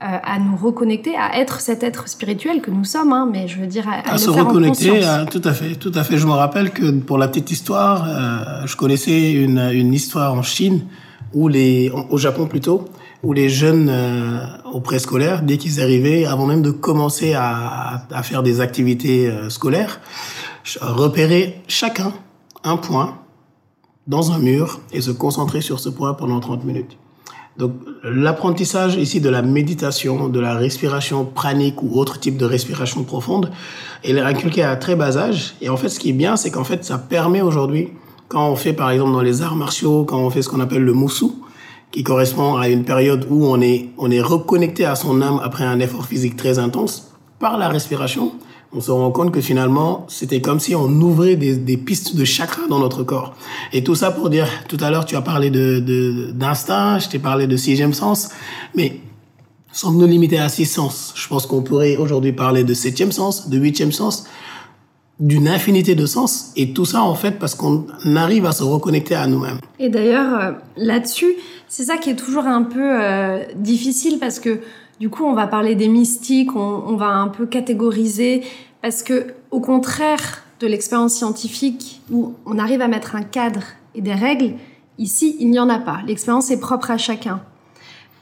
à 0.00 0.38
nous 0.38 0.56
reconnecter, 0.56 1.16
à 1.16 1.40
être 1.40 1.60
cet 1.60 1.82
être 1.82 2.08
spirituel 2.08 2.60
que 2.60 2.70
nous 2.70 2.84
sommes, 2.84 3.12
hein, 3.12 3.28
mais 3.30 3.48
je 3.48 3.58
veux 3.58 3.66
dire 3.66 3.88
à, 3.88 3.94
à, 3.94 4.10
à 4.10 4.12
le 4.12 4.18
se 4.18 4.30
faire 4.30 4.46
reconnecter, 4.46 5.04
en 5.04 5.22
à, 5.22 5.26
tout 5.26 5.42
à 5.44 5.52
fait, 5.52 5.74
tout 5.74 5.90
à 5.94 6.04
fait. 6.04 6.18
Je 6.18 6.26
me 6.26 6.32
rappelle 6.32 6.70
que 6.70 6.90
pour 7.00 7.18
la 7.18 7.26
petite 7.26 7.50
histoire, 7.50 8.06
euh, 8.06 8.66
je 8.66 8.76
connaissais 8.76 9.32
une, 9.32 9.58
une 9.58 9.92
histoire 9.92 10.34
en 10.34 10.42
Chine 10.42 10.82
où 11.34 11.48
les, 11.48 11.90
au 12.10 12.16
Japon 12.16 12.46
plutôt, 12.46 12.84
où 13.22 13.32
les 13.32 13.48
jeunes 13.48 13.88
euh, 13.90 14.38
au 14.72 14.80
préscolaire, 14.80 15.42
dès 15.42 15.58
qu'ils 15.58 15.80
arrivaient, 15.80 16.24
avant 16.24 16.46
même 16.46 16.62
de 16.62 16.70
commencer 16.70 17.34
à, 17.34 18.06
à 18.10 18.22
faire 18.22 18.42
des 18.42 18.60
activités 18.60 19.28
euh, 19.28 19.50
scolaires, 19.50 20.00
repéraient 20.80 21.60
chacun 21.66 22.12
un 22.62 22.76
point 22.76 23.18
dans 24.06 24.32
un 24.32 24.38
mur 24.38 24.80
et 24.92 25.00
se 25.00 25.10
concentrer 25.10 25.60
sur 25.60 25.80
ce 25.80 25.88
point 25.88 26.14
pendant 26.14 26.40
30 26.40 26.64
minutes. 26.64 26.96
Donc 27.58 27.72
l'apprentissage 28.04 28.94
ici 28.94 29.20
de 29.20 29.28
la 29.28 29.42
méditation, 29.42 30.28
de 30.28 30.38
la 30.38 30.54
respiration 30.54 31.24
pranique 31.24 31.82
ou 31.82 31.98
autre 31.98 32.20
type 32.20 32.36
de 32.36 32.44
respiration 32.44 33.02
profonde, 33.02 33.50
il 34.04 34.16
est 34.16 34.20
inculqué 34.20 34.62
à 34.62 34.76
très 34.76 34.94
bas 34.94 35.18
âge. 35.18 35.54
Et 35.60 35.68
en 35.68 35.76
fait, 35.76 35.88
ce 35.88 35.98
qui 35.98 36.10
est 36.10 36.12
bien, 36.12 36.36
c'est 36.36 36.52
qu'en 36.52 36.62
fait, 36.62 36.84
ça 36.84 36.98
permet 36.98 37.42
aujourd'hui, 37.42 37.88
quand 38.28 38.48
on 38.48 38.54
fait 38.54 38.72
par 38.72 38.90
exemple 38.90 39.10
dans 39.10 39.22
les 39.22 39.42
arts 39.42 39.56
martiaux, 39.56 40.04
quand 40.04 40.18
on 40.18 40.30
fait 40.30 40.42
ce 40.42 40.48
qu'on 40.48 40.60
appelle 40.60 40.84
le 40.84 40.92
moussou, 40.92 41.42
qui 41.90 42.04
correspond 42.04 42.56
à 42.56 42.68
une 42.68 42.84
période 42.84 43.26
où 43.28 43.44
on 43.46 43.60
est, 43.60 43.88
on 43.98 44.10
est 44.10 44.20
reconnecté 44.20 44.84
à 44.84 44.94
son 44.94 45.20
âme 45.20 45.40
après 45.42 45.64
un 45.64 45.80
effort 45.80 46.06
physique 46.06 46.36
très 46.36 46.60
intense, 46.60 47.12
par 47.40 47.58
la 47.58 47.68
respiration, 47.68 48.32
on 48.72 48.80
se 48.80 48.90
rend 48.90 49.10
compte 49.10 49.32
que 49.32 49.40
finalement, 49.40 50.06
c'était 50.08 50.40
comme 50.40 50.60
si 50.60 50.74
on 50.74 50.88
ouvrait 50.88 51.36
des, 51.36 51.76
pistes 51.76 52.16
de 52.16 52.24
chakras 52.24 52.66
dans 52.68 52.78
notre 52.78 53.02
corps. 53.02 53.34
Et 53.72 53.82
tout 53.82 53.94
ça 53.94 54.10
pour 54.10 54.28
dire, 54.28 54.48
tout 54.68 54.76
à 54.80 54.90
l'heure, 54.90 55.06
tu 55.06 55.16
as 55.16 55.22
parlé 55.22 55.50
de, 55.50 56.30
d'instinct, 56.32 56.98
je 56.98 57.08
t'ai 57.08 57.18
parlé 57.18 57.46
de 57.46 57.56
sixième 57.56 57.94
sens, 57.94 58.28
mais 58.74 59.00
sans 59.72 59.92
nous 59.92 60.06
limiter 60.06 60.38
à 60.38 60.48
six 60.48 60.66
sens, 60.66 61.12
je 61.16 61.28
pense 61.28 61.46
qu'on 61.46 61.62
pourrait 61.62 61.96
aujourd'hui 61.96 62.32
parler 62.32 62.64
de 62.64 62.74
septième 62.74 63.12
sens, 63.12 63.48
de 63.48 63.58
huitième 63.58 63.92
sens, 63.92 64.24
d'une 65.20 65.48
infinité 65.48 65.94
de 65.94 66.06
sens, 66.06 66.52
et 66.56 66.72
tout 66.72 66.84
ça 66.84 67.02
en 67.02 67.14
fait 67.14 67.38
parce 67.38 67.54
qu'on 67.54 67.86
arrive 68.16 68.46
à 68.46 68.52
se 68.52 68.62
reconnecter 68.62 69.14
à 69.14 69.26
nous-mêmes. 69.26 69.58
Et 69.78 69.88
d'ailleurs, 69.88 70.40
euh, 70.40 70.52
là-dessus, 70.76 71.34
c'est 71.68 71.84
ça 71.84 71.96
qui 71.96 72.10
est 72.10 72.16
toujours 72.16 72.46
un 72.46 72.62
peu 72.62 73.02
euh, 73.02 73.38
difficile 73.56 74.18
parce 74.20 74.38
que 74.38 74.60
du 75.00 75.10
coup, 75.10 75.24
on 75.24 75.34
va 75.34 75.46
parler 75.46 75.74
des 75.74 75.88
mystiques, 75.88 76.56
on, 76.56 76.96
va 76.96 77.08
un 77.08 77.28
peu 77.28 77.46
catégoriser, 77.46 78.42
parce 78.82 79.02
que 79.02 79.34
au 79.50 79.60
contraire 79.60 80.42
de 80.60 80.66
l'expérience 80.66 81.14
scientifique 81.14 82.00
où 82.10 82.34
on 82.46 82.58
arrive 82.58 82.82
à 82.82 82.88
mettre 82.88 83.14
un 83.14 83.22
cadre 83.22 83.62
et 83.94 84.00
des 84.00 84.14
règles, 84.14 84.54
ici, 84.98 85.36
il 85.38 85.50
n'y 85.50 85.60
en 85.60 85.68
a 85.68 85.78
pas. 85.78 86.00
L'expérience 86.06 86.50
est 86.50 86.58
propre 86.58 86.90
à 86.90 86.98
chacun. 86.98 87.40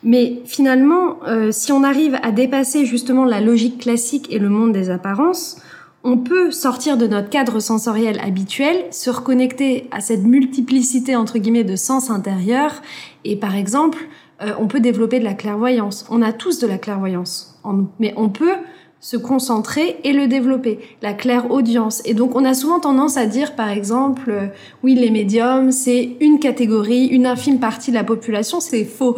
Mais 0.03 0.43
finalement, 0.45 1.17
euh, 1.27 1.51
si 1.51 1.73
on 1.73 1.83
arrive 1.83 2.19
à 2.23 2.31
dépasser 2.31 2.85
justement 2.85 3.25
la 3.25 3.41
logique 3.41 3.79
classique 3.79 4.29
et 4.31 4.39
le 4.39 4.51
monde 4.51 4.73
des 4.73 4.91
apparences, 4.91 5.57
on 6.05 6.19
peut 6.19 6.53
sortir 6.53 6.97
de 6.97 7.09
notre 7.09 7.31
cadre 7.31 7.59
sensoriel 7.59 8.21
habituel, 8.21 8.85
se 8.93 9.11
reconnecter 9.11 9.89
à 9.91 10.01
cette 10.01 10.23
multiplicité 10.23 11.17
entre 11.17 11.39
guillemets 11.39 11.65
de 11.65 11.75
sens 11.75 12.11
intérieurs 12.11 12.81
et 13.25 13.35
par 13.35 13.57
exemple 13.57 13.99
euh, 14.43 14.53
on 14.59 14.67
peut 14.67 14.81
développer 14.81 15.19
de 15.19 15.25
la 15.25 15.35
clairvoyance. 15.35 16.07
On 16.11 16.23
a 16.23 16.33
tous 16.33 16.59
de 16.59 16.67
la 16.67 16.79
clairvoyance 16.79 17.59
en 17.65 17.73
nous, 17.73 17.89
mais 17.99 18.13
on 18.17 18.29
peut 18.29 18.57
se 18.99 19.17
concentrer 19.17 20.01
et 20.05 20.13
le 20.13 20.27
développer, 20.27 20.81
la 21.03 21.13
claire 21.13 21.51
audience. 21.51 22.03
Et 22.07 22.15
donc 22.15 22.35
on 22.35 22.45
a 22.45 22.55
souvent 22.55 22.81
tendance 22.81 23.17
à 23.17 23.27
dire 23.27 23.55
par 23.55 23.69
exemple 23.69 24.31
euh, 24.31 24.47
oui 24.83 24.95
les 24.95 25.11
médiums 25.11 25.71
c'est 25.71 26.17
une 26.21 26.41
catégorie, 26.41 27.07
une 27.07 27.27
infime 27.27 27.61
partie 27.61 27.91
de 27.91 27.97
la 27.97 28.05
population, 28.05 28.59
c'est 28.59 28.85
faux. 28.85 29.17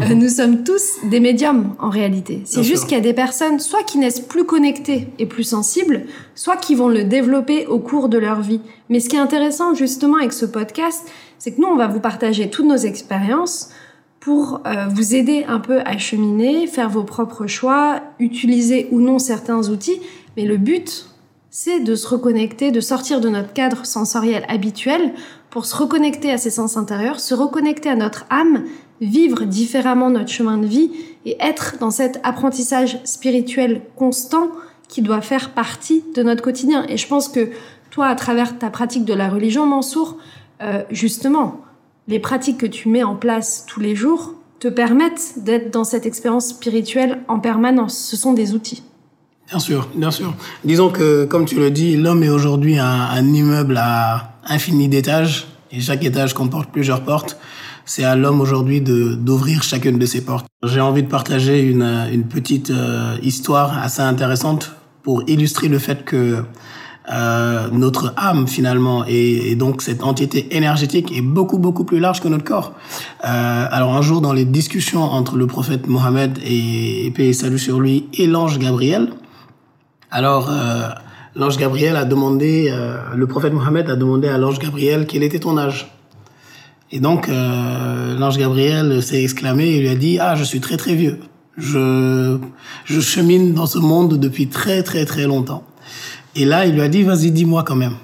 Euh, 0.00 0.14
nous 0.14 0.28
sommes 0.28 0.62
tous 0.64 1.00
des 1.10 1.20
médiums 1.20 1.74
en 1.80 1.90
réalité. 1.90 2.42
C'est 2.44 2.62
juste 2.62 2.84
qu'il 2.84 2.96
y 2.96 3.00
a 3.00 3.02
des 3.02 3.12
personnes 3.12 3.58
soit 3.58 3.82
qui 3.82 3.98
naissent 3.98 4.20
plus 4.20 4.44
connectées 4.44 5.08
et 5.18 5.26
plus 5.26 5.44
sensibles, 5.44 6.04
soit 6.34 6.56
qui 6.56 6.74
vont 6.74 6.88
le 6.88 7.04
développer 7.04 7.66
au 7.66 7.78
cours 7.78 8.08
de 8.08 8.18
leur 8.18 8.40
vie. 8.40 8.60
Mais 8.88 9.00
ce 9.00 9.08
qui 9.08 9.16
est 9.16 9.20
intéressant 9.20 9.74
justement 9.74 10.18
avec 10.18 10.32
ce 10.32 10.46
podcast, 10.46 11.06
c'est 11.38 11.52
que 11.52 11.60
nous 11.60 11.68
on 11.68 11.76
va 11.76 11.88
vous 11.88 12.00
partager 12.00 12.48
toutes 12.48 12.66
nos 12.66 12.76
expériences 12.76 13.70
pour 14.26 14.60
euh, 14.66 14.88
vous 14.88 15.14
aider 15.14 15.44
un 15.46 15.60
peu 15.60 15.82
à 15.84 15.98
cheminer, 15.98 16.66
faire 16.66 16.90
vos 16.90 17.04
propres 17.04 17.46
choix, 17.46 18.00
utiliser 18.18 18.88
ou 18.90 19.00
non 19.00 19.20
certains 19.20 19.68
outils. 19.68 20.00
Mais 20.36 20.46
le 20.46 20.56
but, 20.56 21.06
c'est 21.48 21.78
de 21.78 21.94
se 21.94 22.08
reconnecter, 22.08 22.72
de 22.72 22.80
sortir 22.80 23.20
de 23.20 23.28
notre 23.28 23.52
cadre 23.52 23.86
sensoriel 23.86 24.44
habituel 24.48 25.14
pour 25.48 25.64
se 25.64 25.76
reconnecter 25.76 26.32
à 26.32 26.38
ses 26.38 26.50
sens 26.50 26.76
intérieurs, 26.76 27.20
se 27.20 27.34
reconnecter 27.34 27.88
à 27.88 27.94
notre 27.94 28.26
âme, 28.28 28.64
vivre 29.00 29.44
différemment 29.44 30.10
notre 30.10 30.32
chemin 30.32 30.58
de 30.58 30.66
vie 30.66 30.90
et 31.24 31.36
être 31.38 31.76
dans 31.78 31.92
cet 31.92 32.18
apprentissage 32.24 32.98
spirituel 33.04 33.82
constant 33.94 34.48
qui 34.88 35.02
doit 35.02 35.20
faire 35.20 35.50
partie 35.50 36.02
de 36.16 36.24
notre 36.24 36.42
quotidien. 36.42 36.84
Et 36.88 36.96
je 36.96 37.06
pense 37.06 37.28
que 37.28 37.50
toi, 37.90 38.06
à 38.08 38.16
travers 38.16 38.58
ta 38.58 38.70
pratique 38.70 39.04
de 39.04 39.14
la 39.14 39.28
religion, 39.28 39.66
Mansour, 39.66 40.16
euh, 40.62 40.82
justement, 40.90 41.60
les 42.08 42.18
pratiques 42.18 42.58
que 42.58 42.66
tu 42.66 42.88
mets 42.88 43.02
en 43.02 43.14
place 43.16 43.64
tous 43.66 43.80
les 43.80 43.96
jours 43.96 44.34
te 44.60 44.68
permettent 44.68 45.34
d'être 45.44 45.72
dans 45.72 45.84
cette 45.84 46.06
expérience 46.06 46.48
spirituelle 46.48 47.20
en 47.28 47.38
permanence. 47.40 47.98
Ce 47.98 48.16
sont 48.16 48.32
des 48.32 48.54
outils. 48.54 48.82
Bien 49.48 49.58
sûr, 49.58 49.88
bien 49.94 50.10
sûr. 50.10 50.34
Disons 50.64 50.90
que, 50.90 51.24
comme 51.24 51.44
tu 51.44 51.56
le 51.56 51.70
dis, 51.70 51.96
l'homme 51.96 52.22
est 52.22 52.28
aujourd'hui 52.28 52.78
un, 52.78 53.22
immeuble 53.22 53.76
à 53.76 54.32
infini 54.44 54.88
d'étages 54.88 55.46
et 55.70 55.80
chaque 55.80 56.04
étage 56.04 56.34
comporte 56.34 56.70
plusieurs 56.70 57.02
portes. 57.02 57.38
C'est 57.84 58.02
à 58.02 58.16
l'homme 58.16 58.40
aujourd'hui 58.40 58.80
d'ouvrir 58.80 59.62
chacune 59.62 59.98
de 59.98 60.06
ces 60.06 60.24
portes. 60.24 60.46
J'ai 60.64 60.80
envie 60.80 61.04
de 61.04 61.08
partager 61.08 61.60
une, 61.60 62.08
une 62.12 62.24
petite 62.24 62.70
euh, 62.70 63.16
histoire 63.22 63.78
assez 63.78 64.02
intéressante 64.02 64.72
pour 65.04 65.22
illustrer 65.28 65.68
le 65.68 65.78
fait 65.78 66.04
que 66.04 66.42
euh, 67.12 67.68
notre 67.70 68.12
âme 68.16 68.48
finalement 68.48 69.04
et, 69.06 69.50
et, 69.50 69.54
donc 69.54 69.82
cette 69.82 70.02
entité 70.02 70.56
énergétique 70.56 71.16
est 71.16 71.20
beaucoup 71.20 71.58
beaucoup 71.58 71.84
plus 71.84 72.00
large 72.00 72.20
que 72.20 72.28
notre 72.28 72.44
corps. 72.44 72.72
Euh, 73.24 73.66
alors 73.70 73.94
un 73.94 74.02
jour 74.02 74.20
dans 74.20 74.32
les 74.32 74.44
discussions 74.44 75.02
entre 75.02 75.36
le 75.36 75.46
prophète 75.46 75.86
Mohammed 75.86 76.38
et, 76.44 77.06
et 77.06 77.10
paix 77.12 77.28
et 77.28 77.32
salut 77.32 77.58
sur 77.60 77.78
lui 77.78 78.08
et 78.14 78.26
l'ange 78.26 78.58
Gabriel, 78.58 79.10
alors 80.10 80.48
euh, 80.50 80.88
l'ange 81.34 81.58
Gabriel 81.58 81.96
a 81.96 82.04
demandé, 82.04 82.68
euh, 82.70 82.96
le 83.14 83.26
prophète 83.26 83.52
Mohammed 83.52 83.90
a 83.90 83.96
demandé 83.96 84.28
à 84.28 84.38
l'ange 84.38 84.58
Gabriel 84.58 85.06
quel 85.06 85.22
était 85.22 85.40
ton 85.40 85.58
âge. 85.58 85.92
Et 86.92 87.00
donc 87.00 87.28
euh, 87.28 88.16
l'ange 88.18 88.38
Gabriel 88.38 89.02
s'est 89.02 89.22
exclamé 89.22 89.66
et 89.66 89.80
lui 89.80 89.88
a 89.88 89.96
dit 89.96 90.18
ah 90.20 90.36
je 90.36 90.44
suis 90.44 90.60
très 90.60 90.76
très 90.76 90.94
vieux. 90.94 91.18
Je 91.56 92.38
je 92.84 93.00
chemine 93.00 93.54
dans 93.54 93.66
ce 93.66 93.78
monde 93.78 94.18
depuis 94.18 94.48
très 94.48 94.82
très 94.82 95.04
très 95.04 95.24
longtemps. 95.24 95.64
Et 96.38 96.44
là, 96.44 96.66
il 96.66 96.74
lui 96.74 96.82
a 96.82 96.88
dit, 96.88 97.02
vas-y, 97.02 97.30
dis-moi 97.30 97.64
quand 97.64 97.76
même. 97.76 97.94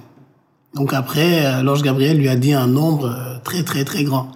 Donc 0.75 0.95
après, 0.95 1.45
euh, 1.45 1.63
l'ange 1.63 1.83
Gabriel 1.83 2.17
lui 2.17 2.31
a 2.31 2.37
dit 2.37 2.55
un 2.55 2.67
nombre 2.67 3.05
euh, 3.05 3.37
très, 3.45 3.63
très, 3.63 3.85
très 3.85 4.05
grand. 4.05 4.33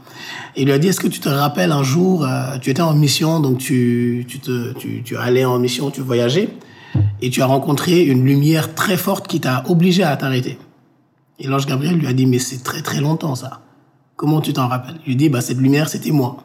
Il 0.54 0.66
lui 0.66 0.72
a 0.72 0.78
dit, 0.78 0.88
est-ce 0.88 1.00
que 1.00 1.08
tu 1.08 1.18
te 1.18 1.30
rappelles 1.30 1.72
un 1.72 1.82
jour, 1.82 2.26
euh, 2.26 2.58
tu 2.60 2.68
étais 2.68 2.82
en 2.82 2.92
mission, 2.92 3.40
donc 3.40 3.56
tu, 3.56 4.26
tu, 4.28 4.38
tu, 4.38 5.02
tu 5.02 5.16
allais 5.16 5.46
en 5.46 5.58
mission, 5.58 5.90
tu 5.90 6.02
voyageais, 6.02 6.50
et 7.22 7.30
tu 7.30 7.40
as 7.40 7.46
rencontré 7.46 8.02
une 8.02 8.22
lumière 8.22 8.74
très 8.74 8.98
forte 8.98 9.28
qui 9.28 9.40
t'a 9.40 9.64
obligé 9.66 10.02
à 10.02 10.14
t'arrêter. 10.18 10.58
Et 11.38 11.46
l'ange 11.46 11.64
Gabriel 11.64 11.96
lui 11.96 12.06
a 12.06 12.12
dit, 12.12 12.26
mais 12.26 12.38
c'est 12.38 12.62
très, 12.62 12.82
très 12.82 13.00
longtemps 13.00 13.34
ça. 13.34 13.62
Comment 14.16 14.42
tu 14.42 14.52
t'en 14.52 14.68
rappelles? 14.68 14.96
Il 15.06 15.10
lui 15.10 15.16
dit, 15.16 15.28
bah, 15.30 15.40
cette 15.40 15.58
lumière, 15.58 15.88
c'était 15.88 16.10
moi. 16.10 16.36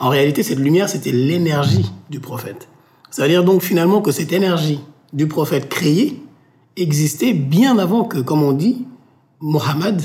En 0.00 0.08
réalité, 0.08 0.42
cette 0.42 0.58
lumière, 0.58 0.88
c'était 0.88 1.12
l'énergie 1.12 1.88
du 2.10 2.18
prophète. 2.18 2.66
Ça 3.10 3.22
veut 3.22 3.28
dire 3.28 3.44
donc 3.44 3.62
finalement 3.62 4.00
que 4.00 4.10
cette 4.10 4.32
énergie 4.32 4.80
du 5.12 5.28
prophète 5.28 5.68
créée, 5.68 6.20
existait 6.80 7.32
bien 7.32 7.78
avant 7.78 8.04
que, 8.04 8.18
comme 8.18 8.42
on 8.42 8.52
dit, 8.52 8.86
Mohammed 9.40 10.02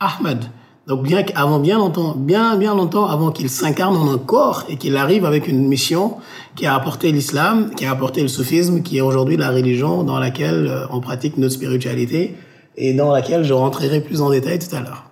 Ahmed. 0.00 0.44
Donc 0.88 1.04
bien 1.04 1.24
avant 1.36 1.60
bien 1.60 1.78
longtemps, 1.78 2.14
bien 2.16 2.56
bien 2.56 2.74
longtemps 2.74 3.06
avant 3.06 3.30
qu'il 3.30 3.48
s'incarne 3.48 3.96
en 3.96 4.10
un 4.10 4.18
corps 4.18 4.64
et 4.68 4.76
qu'il 4.76 4.96
arrive 4.96 5.24
avec 5.24 5.46
une 5.46 5.68
mission 5.68 6.16
qui 6.56 6.66
a 6.66 6.74
apporté 6.74 7.12
l'islam, 7.12 7.70
qui 7.76 7.84
a 7.86 7.92
apporté 7.92 8.20
le 8.20 8.26
soufisme, 8.28 8.82
qui 8.82 8.98
est 8.98 9.00
aujourd'hui 9.00 9.36
la 9.36 9.50
religion 9.50 10.02
dans 10.02 10.18
laquelle 10.18 10.66
euh, 10.66 10.86
on 10.90 11.00
pratique 11.00 11.38
notre 11.38 11.54
spiritualité 11.54 12.34
et 12.76 12.94
dans 12.94 13.12
laquelle 13.12 13.44
je 13.44 13.52
rentrerai 13.52 14.00
plus 14.00 14.20
en 14.22 14.30
détail 14.30 14.58
tout 14.58 14.74
à 14.74 14.80
l'heure. 14.80 15.04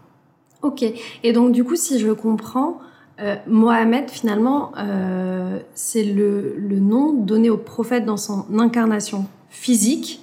Ok. 0.63 0.85
Et 1.23 1.33
donc 1.33 1.53
du 1.53 1.63
coup, 1.63 1.77
si 1.77 2.01
je 2.01 2.11
comprends, 2.11 2.79
euh, 3.21 3.37
Mohamed 3.47 4.11
finalement, 4.11 4.73
euh, 4.77 5.61
c'est 5.75 6.03
le, 6.03 6.57
le 6.59 6.81
nom 6.81 7.13
donné 7.13 7.49
au 7.49 7.57
prophète 7.57 8.05
dans 8.05 8.17
son 8.17 8.45
incarnation 8.59 9.27
physique 9.51 10.21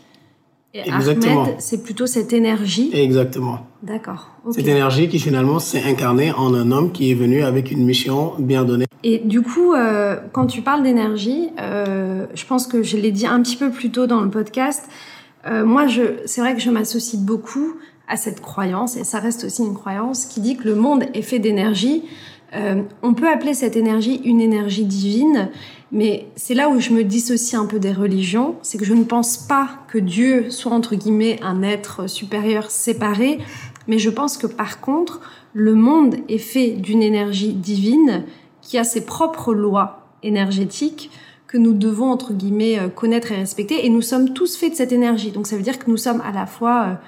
et 0.74 0.82
Exactement. 0.90 1.44
Ahmed, 1.44 1.56
c'est 1.60 1.82
plutôt 1.82 2.06
cette 2.06 2.34
énergie. 2.34 2.92
Exactement. 2.94 3.68
D'accord. 3.84 4.32
Okay. 4.46 4.60
Cette 4.60 4.68
énergie 4.68 5.08
qui 5.08 5.20
finalement 5.20 5.60
s'est 5.60 5.82
incarnée 5.84 6.32
en 6.32 6.54
un 6.54 6.72
homme 6.72 6.92
qui 6.92 7.10
est 7.10 7.16
venu 7.16 7.44
avec 7.44 7.72
une 7.72 7.86
mission 7.86 8.34
bien 8.38 8.66
donnée. 8.66 8.86
Et 9.04 9.20
du 9.20 9.42
coup, 9.42 9.74
euh, 9.74 10.18
quand 10.34 10.46
tu 10.46 10.62
parles 10.62 10.84
d'énergie, 10.84 11.50
euh, 11.60 12.26
je 12.34 12.46
pense 12.46 12.68
que 12.68 12.84
je 12.84 12.98
l'ai 12.98 13.12
dit 13.12 13.26
un 13.26 13.42
petit 13.42 13.56
peu 13.56 13.72
plus 13.72 13.92
tôt 13.92 14.08
dans 14.08 14.22
le 14.22 14.30
podcast. 14.30 14.90
Euh, 15.46 15.66
moi, 15.66 15.88
je, 15.88 16.02
c'est 16.26 16.42
vrai 16.42 16.54
que 16.54 16.62
je 16.62 16.70
m'associe 16.70 17.22
beaucoup 17.22 17.76
à 18.10 18.18
cette 18.18 18.42
croyance, 18.42 18.98
et 18.98 19.04
ça 19.04 19.20
reste 19.20 19.46
aussi 19.46 19.64
une 19.64 19.74
croyance 19.74 20.26
qui 20.26 20.42
dit 20.42 20.58
que 20.58 20.66
le 20.66 20.76
monde 20.76 21.06
est 21.14 21.22
fait 21.22 21.40
d'énergie. 21.40 22.04
On 23.04 23.14
peut 23.14 23.30
appeler 23.30 23.54
cette 23.54 23.76
énergie 23.76 24.22
une 24.24 24.40
énergie 24.40 24.86
divine, 24.86 25.50
mais 25.92 26.28
c'est 26.36 26.54
là 26.54 26.70
où 26.70 26.80
je 26.80 26.92
me 26.92 27.04
dissocie 27.04 27.60
un 27.60 27.66
peu 27.66 27.80
des 27.80 27.94
religions, 27.94 28.56
c'est 28.62 28.78
que 28.78 28.86
je 28.86 28.94
ne 28.94 29.04
pense 29.04 29.38
pas 29.38 29.70
que 29.88 29.98
Dieu 29.98 30.50
soit 30.50 30.72
entre 30.72 30.96
guillemets 30.96 31.40
un 31.42 31.64
être 31.64 32.08
supérieur 32.08 32.72
séparé, 32.72 33.40
mais 33.88 34.00
je 34.00 34.10
pense 34.10 34.38
que 34.38 34.48
par 34.48 34.82
contre, 34.82 35.22
le 35.54 35.76
monde 35.76 36.16
est 36.28 36.38
fait 36.38 36.72
d'une 36.72 37.02
énergie 37.02 37.54
divine 37.54 38.26
qui 38.62 38.78
a 38.78 38.84
ses 38.84 39.06
propres 39.06 39.54
lois 39.54 40.08
énergétiques 40.24 41.10
que 41.48 41.58
nous 41.58 41.74
devons 41.74 42.12
entre 42.12 42.34
guillemets 42.34 42.78
connaître 42.94 43.32
et 43.32 43.36
respecter, 43.36 43.86
et 43.86 43.90
nous 43.90 44.02
sommes 44.02 44.34
tous 44.34 44.58
faits 44.58 44.72
de 44.72 44.76
cette 44.76 44.92
énergie. 44.92 45.32
Donc 45.32 45.48
ça 45.48 45.56
veut 45.56 45.62
dire 45.62 45.80
que 45.80 45.90
nous 45.90 45.98
sommes 45.98 46.22
à 46.22 46.34
la 46.34 46.46
fois 46.46 47.00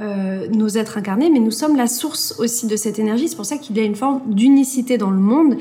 euh, 0.00 0.48
nos 0.48 0.68
êtres 0.68 0.96
incarnés, 0.96 1.28
mais 1.28 1.38
nous 1.38 1.50
sommes 1.50 1.76
la 1.76 1.86
source 1.86 2.34
aussi 2.38 2.66
de 2.66 2.76
cette 2.76 2.98
énergie. 2.98 3.28
C'est 3.28 3.36
pour 3.36 3.44
ça 3.44 3.58
qu'il 3.58 3.76
y 3.76 3.80
a 3.80 3.82
une 3.82 3.94
forme 3.94 4.22
d'unicité 4.26 4.96
dans 4.96 5.10
le 5.10 5.18
monde. 5.18 5.56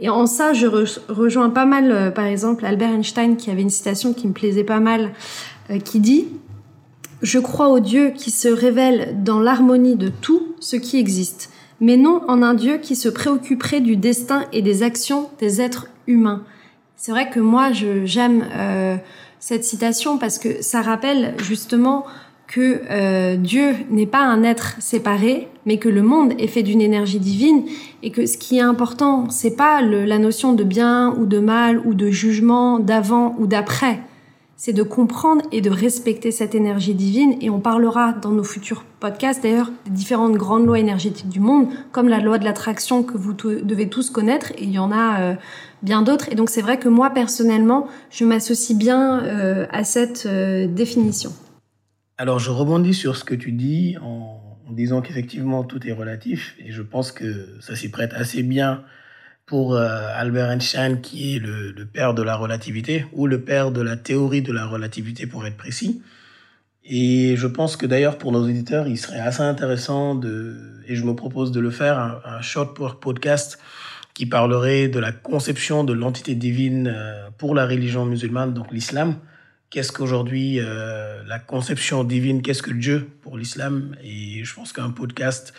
Et 0.00 0.08
en 0.08 0.26
ça, 0.26 0.54
je 0.54 0.66
re 0.66 0.86
rejoins 1.08 1.50
pas 1.50 1.66
mal, 1.66 1.92
euh, 1.92 2.10
par 2.10 2.24
exemple, 2.24 2.64
Albert 2.64 2.90
Einstein, 2.90 3.36
qui 3.36 3.50
avait 3.50 3.62
une 3.62 3.70
citation 3.70 4.14
qui 4.14 4.26
me 4.26 4.32
plaisait 4.32 4.64
pas 4.64 4.80
mal, 4.80 5.12
euh, 5.70 5.78
qui 5.78 6.00
dit 6.00 6.28
«Je 7.22 7.38
crois 7.38 7.68
au 7.68 7.80
Dieu 7.80 8.12
qui 8.16 8.30
se 8.30 8.48
révèle 8.48 9.22
dans 9.22 9.40
l'harmonie 9.40 9.96
de 9.96 10.08
tout 10.08 10.54
ce 10.58 10.76
qui 10.76 10.98
existe, 10.98 11.50
mais 11.80 11.98
non 11.98 12.22
en 12.28 12.42
un 12.42 12.54
Dieu 12.54 12.78
qui 12.78 12.96
se 12.96 13.10
préoccuperait 13.10 13.82
du 13.82 13.96
destin 13.96 14.46
et 14.52 14.62
des 14.62 14.82
actions 14.82 15.28
des 15.38 15.60
êtres 15.60 15.86
humains.» 16.06 16.44
C'est 16.96 17.12
vrai 17.12 17.28
que 17.28 17.40
moi, 17.40 17.70
j'aime 17.72 18.46
euh, 18.54 18.96
cette 19.38 19.64
citation 19.64 20.18
parce 20.18 20.38
que 20.38 20.62
ça 20.62 20.80
rappelle 20.82 21.34
justement 21.42 22.04
que 22.50 22.80
euh, 22.90 23.36
Dieu 23.36 23.76
n'est 23.90 24.06
pas 24.06 24.24
un 24.24 24.42
être 24.42 24.74
séparé, 24.80 25.46
mais 25.66 25.76
que 25.76 25.88
le 25.88 26.02
monde 26.02 26.32
est 26.36 26.48
fait 26.48 26.64
d'une 26.64 26.80
énergie 26.80 27.20
divine 27.20 27.64
et 28.02 28.10
que 28.10 28.26
ce 28.26 28.36
qui 28.36 28.58
est 28.58 28.62
important, 28.62 29.30
c'est 29.30 29.54
pas 29.54 29.80
la 29.80 30.18
notion 30.18 30.52
de 30.52 30.64
bien 30.64 31.14
ou 31.16 31.26
de 31.26 31.38
mal 31.38 31.80
ou 31.86 31.94
de 31.94 32.10
jugement 32.10 32.80
d'avant 32.80 33.36
ou 33.38 33.46
d'après. 33.46 34.00
C'est 34.56 34.72
de 34.72 34.82
comprendre 34.82 35.42
et 35.52 35.60
de 35.60 35.70
respecter 35.70 36.32
cette 36.32 36.56
énergie 36.56 36.92
divine 36.92 37.36
et 37.40 37.50
on 37.50 37.60
parlera 37.60 38.14
dans 38.14 38.32
nos 38.32 38.42
futurs 38.42 38.84
podcasts 38.98 39.44
d'ailleurs 39.44 39.70
des 39.86 39.92
différentes 39.92 40.34
grandes 40.34 40.66
lois 40.66 40.80
énergétiques 40.80 41.28
du 41.28 41.40
monde, 41.40 41.68
comme 41.92 42.08
la 42.08 42.18
loi 42.18 42.38
de 42.38 42.44
l'attraction 42.44 43.04
que 43.04 43.16
vous 43.16 43.32
devez 43.32 43.88
tous 43.88 44.10
connaître 44.10 44.50
et 44.58 44.64
il 44.64 44.72
y 44.72 44.78
en 44.80 44.90
a 44.90 45.20
euh, 45.20 45.34
bien 45.82 46.02
d'autres. 46.02 46.28
Et 46.32 46.34
donc 46.34 46.50
c'est 46.50 46.62
vrai 46.62 46.80
que 46.80 46.88
moi 46.88 47.10
personnellement, 47.10 47.86
je 48.10 48.24
m'associe 48.24 48.76
bien 48.76 49.22
euh, 49.22 49.66
à 49.70 49.84
cette 49.84 50.26
définition. 50.26 51.32
Alors, 52.20 52.38
je 52.38 52.50
rebondis 52.50 52.92
sur 52.92 53.16
ce 53.16 53.24
que 53.24 53.34
tu 53.34 53.50
dis 53.50 53.96
en, 54.02 54.58
disant 54.72 55.00
qu'effectivement, 55.00 55.64
tout 55.64 55.88
est 55.88 55.92
relatif. 55.92 56.54
Et 56.58 56.70
je 56.70 56.82
pense 56.82 57.12
que 57.12 57.48
ça 57.60 57.74
s'y 57.74 57.90
prête 57.90 58.12
assez 58.12 58.42
bien 58.42 58.84
pour 59.46 59.74
euh, 59.74 59.88
Albert 60.14 60.50
Einstein, 60.50 61.00
qui 61.00 61.34
est 61.34 61.38
le, 61.38 61.72
le, 61.72 61.86
père 61.86 62.12
de 62.12 62.22
la 62.22 62.36
relativité, 62.36 63.06
ou 63.14 63.26
le 63.26 63.40
père 63.40 63.70
de 63.70 63.80
la 63.80 63.96
théorie 63.96 64.42
de 64.42 64.52
la 64.52 64.66
relativité, 64.66 65.26
pour 65.26 65.46
être 65.46 65.56
précis. 65.56 66.02
Et 66.84 67.36
je 67.38 67.46
pense 67.46 67.78
que 67.78 67.86
d'ailleurs, 67.86 68.18
pour 68.18 68.32
nos 68.32 68.42
auditeurs, 68.42 68.86
il 68.86 68.98
serait 68.98 69.20
assez 69.20 69.42
intéressant 69.42 70.14
de, 70.14 70.82
et 70.86 70.96
je 70.96 71.04
me 71.04 71.14
propose 71.14 71.52
de 71.52 71.60
le 71.60 71.70
faire, 71.70 71.98
un, 71.98 72.20
un 72.26 72.42
short 72.42 72.76
podcast 73.00 73.58
qui 74.12 74.26
parlerait 74.26 74.88
de 74.88 74.98
la 74.98 75.12
conception 75.12 75.84
de 75.84 75.94
l'entité 75.94 76.34
divine 76.34 76.92
euh, 76.94 77.30
pour 77.38 77.54
la 77.54 77.64
religion 77.64 78.04
musulmane, 78.04 78.52
donc 78.52 78.70
l'islam 78.72 79.16
qu'est-ce 79.70 79.92
qu'aujourd'hui 79.92 80.58
euh, 80.60 81.22
la 81.26 81.38
conception 81.38 82.04
divine, 82.04 82.42
qu'est-ce 82.42 82.62
que 82.62 82.72
Dieu 82.72 83.08
pour 83.22 83.38
l'islam? 83.38 83.96
Et 84.02 84.44
je 84.44 84.54
pense 84.54 84.72
qu'un 84.72 84.90
podcast 84.90 85.54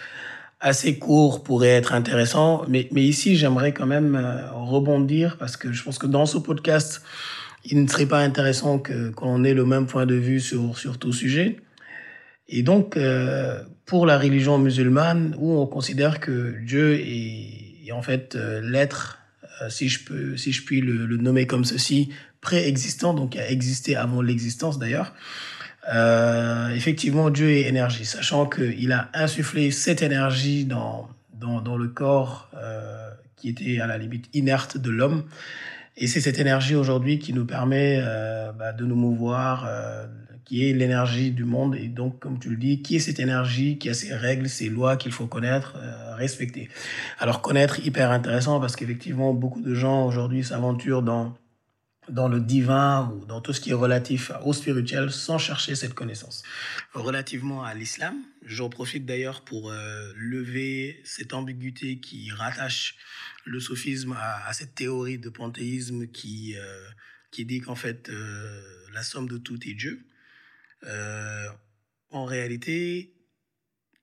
assez 0.59 0.99
court 0.99 1.43
pourrait 1.43 1.69
être 1.69 1.93
intéressant. 1.93 2.65
Mais, 2.67 2.87
mais 2.91 3.03
ici, 3.03 3.35
j'aimerais 3.35 3.73
quand 3.73 3.87
même 3.87 4.15
euh, 4.15 4.51
rebondir 4.51 5.37
parce 5.37 5.57
que 5.57 5.71
je 5.71 5.83
pense 5.83 5.97
que 5.97 6.07
dans 6.07 6.25
ce 6.25 6.37
podcast, 6.37 7.01
il 7.65 7.81
ne 7.81 7.87
serait 7.87 8.05
pas 8.05 8.19
intéressant 8.19 8.79
que 8.79 9.09
qu'on 9.09 9.43
ait 9.43 9.53
le 9.53 9.65
même 9.65 9.87
point 9.87 10.05
de 10.05 10.15
vue 10.15 10.39
sur, 10.39 10.77
sur 10.77 10.97
tout 10.97 11.13
sujet. 11.13 11.57
Et 12.47 12.63
donc, 12.63 12.97
euh, 12.97 13.63
pour 13.85 14.05
la 14.05 14.19
religion 14.19 14.57
musulmane, 14.57 15.35
où 15.39 15.57
on 15.57 15.65
considère 15.67 16.19
que 16.19 16.55
Dieu 16.65 16.95
est, 16.95 17.87
est 17.87 17.91
en 17.91 18.01
fait 18.01 18.35
euh, 18.35 18.61
l'être, 18.61 19.19
euh, 19.61 19.69
si 19.69 19.89
je 19.89 20.03
peux, 20.03 20.37
si 20.37 20.51
je 20.51 20.63
puis 20.63 20.81
le, 20.81 21.05
le 21.05 21.17
nommer 21.17 21.47
comme 21.47 21.63
ceci, 21.63 22.09
préexistant, 22.41 23.13
donc 23.13 23.35
a 23.35 23.49
existé 23.49 23.95
avant 23.95 24.21
l'existence 24.21 24.79
d'ailleurs. 24.79 25.13
Euh, 25.93 26.69
effectivement, 26.69 27.29
Dieu 27.29 27.49
est 27.51 27.61
énergie, 27.61 28.05
sachant 28.05 28.45
qu'il 28.47 28.91
a 28.91 29.09
insufflé 29.13 29.71
cette 29.71 30.01
énergie 30.01 30.65
dans, 30.65 31.09
dans, 31.33 31.61
dans 31.61 31.77
le 31.77 31.87
corps 31.87 32.49
euh, 32.55 33.09
qui 33.35 33.49
était 33.49 33.79
à 33.79 33.87
la 33.87 33.97
limite 33.97 34.29
inerte 34.33 34.77
de 34.77 34.91
l'homme. 34.91 35.23
Et 35.97 36.07
c'est 36.07 36.21
cette 36.21 36.39
énergie 36.39 36.75
aujourd'hui 36.75 37.19
qui 37.19 37.33
nous 37.33 37.45
permet 37.45 37.99
euh, 38.01 38.51
bah, 38.53 38.73
de 38.73 38.85
nous 38.85 38.95
mouvoir, 38.95 39.65
euh, 39.67 40.05
qui 40.45 40.69
est 40.69 40.73
l'énergie 40.73 41.31
du 41.31 41.43
monde. 41.43 41.75
Et 41.75 41.87
donc, 41.87 42.19
comme 42.19 42.39
tu 42.39 42.49
le 42.49 42.57
dis, 42.57 42.81
qui 42.81 42.95
est 42.95 42.99
cette 42.99 43.19
énergie, 43.19 43.77
qui 43.77 43.89
a 43.89 43.93
ses 43.93 44.13
règles, 44.13 44.47
ses 44.47 44.69
lois 44.69 44.95
qu'il 44.95 45.11
faut 45.11 45.27
connaître, 45.27 45.75
euh, 45.77 46.15
respecter. 46.15 46.69
Alors, 47.19 47.41
connaître, 47.41 47.85
hyper 47.85 48.11
intéressant 48.11 48.59
parce 48.59 48.75
qu'effectivement, 48.75 49.33
beaucoup 49.33 49.61
de 49.61 49.73
gens 49.73 50.05
aujourd'hui 50.05 50.43
s'aventurent 50.43 51.01
dans 51.01 51.33
dans 52.11 52.27
le 52.27 52.41
divin 52.41 53.09
ou 53.09 53.25
dans 53.25 53.41
tout 53.41 53.53
ce 53.53 53.61
qui 53.61 53.71
est 53.71 53.73
relatif 53.73 54.31
au 54.43 54.53
spirituel 54.53 55.11
sans 55.11 55.37
chercher 55.37 55.75
cette 55.75 55.93
connaissance. 55.93 56.43
Relativement 56.93 57.63
à 57.63 57.73
l'islam, 57.73 58.15
j'en 58.43 58.69
profite 58.69 59.05
d'ailleurs 59.05 59.41
pour 59.41 59.71
euh, 59.71 60.11
lever 60.15 61.01
cette 61.05 61.33
ambiguïté 61.33 61.99
qui 61.99 62.29
rattache 62.31 62.97
le 63.45 63.59
sophisme 63.59 64.15
à, 64.19 64.51
cette 64.53 64.75
théorie 64.75 65.17
de 65.17 65.29
panthéisme 65.29 66.07
qui, 66.07 66.55
euh, 66.57 66.89
qui 67.31 67.45
dit 67.45 67.61
qu'en 67.61 67.75
fait 67.75 68.09
euh, 68.09 68.61
la 68.93 69.03
somme 69.03 69.27
de 69.27 69.37
tout 69.37 69.59
est 69.67 69.73
Dieu. 69.73 70.05
en 72.09 72.25
réalité, 72.25 73.13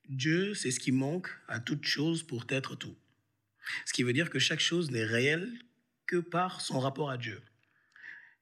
Dieu, 0.09 0.55
c'est 0.55 0.71
ce 0.71 0.81
qui 0.81 0.92
manque 0.92 1.29
à 1.47 1.61
toute 1.61 1.85
chose 1.85 2.23
pour 2.23 2.47
être 2.49 2.75
tout. 2.75 2.97
Ce 3.85 3.92
qui 3.92 4.03
veut 4.03 4.14
dire 4.14 4.31
que 4.31 4.38
chaque 4.38 4.61
chose 4.61 4.90
n'est 4.90 5.05
réelle 5.05 5.47
que 6.07 6.16
par 6.16 6.62
son 6.62 6.81
rapport 6.81 7.11
à 7.11 7.18
Dieu. 7.18 7.42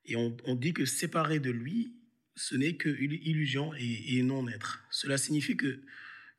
Et 0.06 0.16
on, 0.16 0.54
dit 0.54 0.72
que 0.72 0.84
séparé 0.84 1.40
de 1.40 1.50
lui, 1.50 1.92
ce 2.36 2.54
n'est 2.54 2.74
que 2.74 2.88
illusion 2.88 3.72
et, 3.74 4.22
non-être. 4.22 4.84
Cela 4.90 5.18
signifie 5.18 5.56
que, 5.56 5.80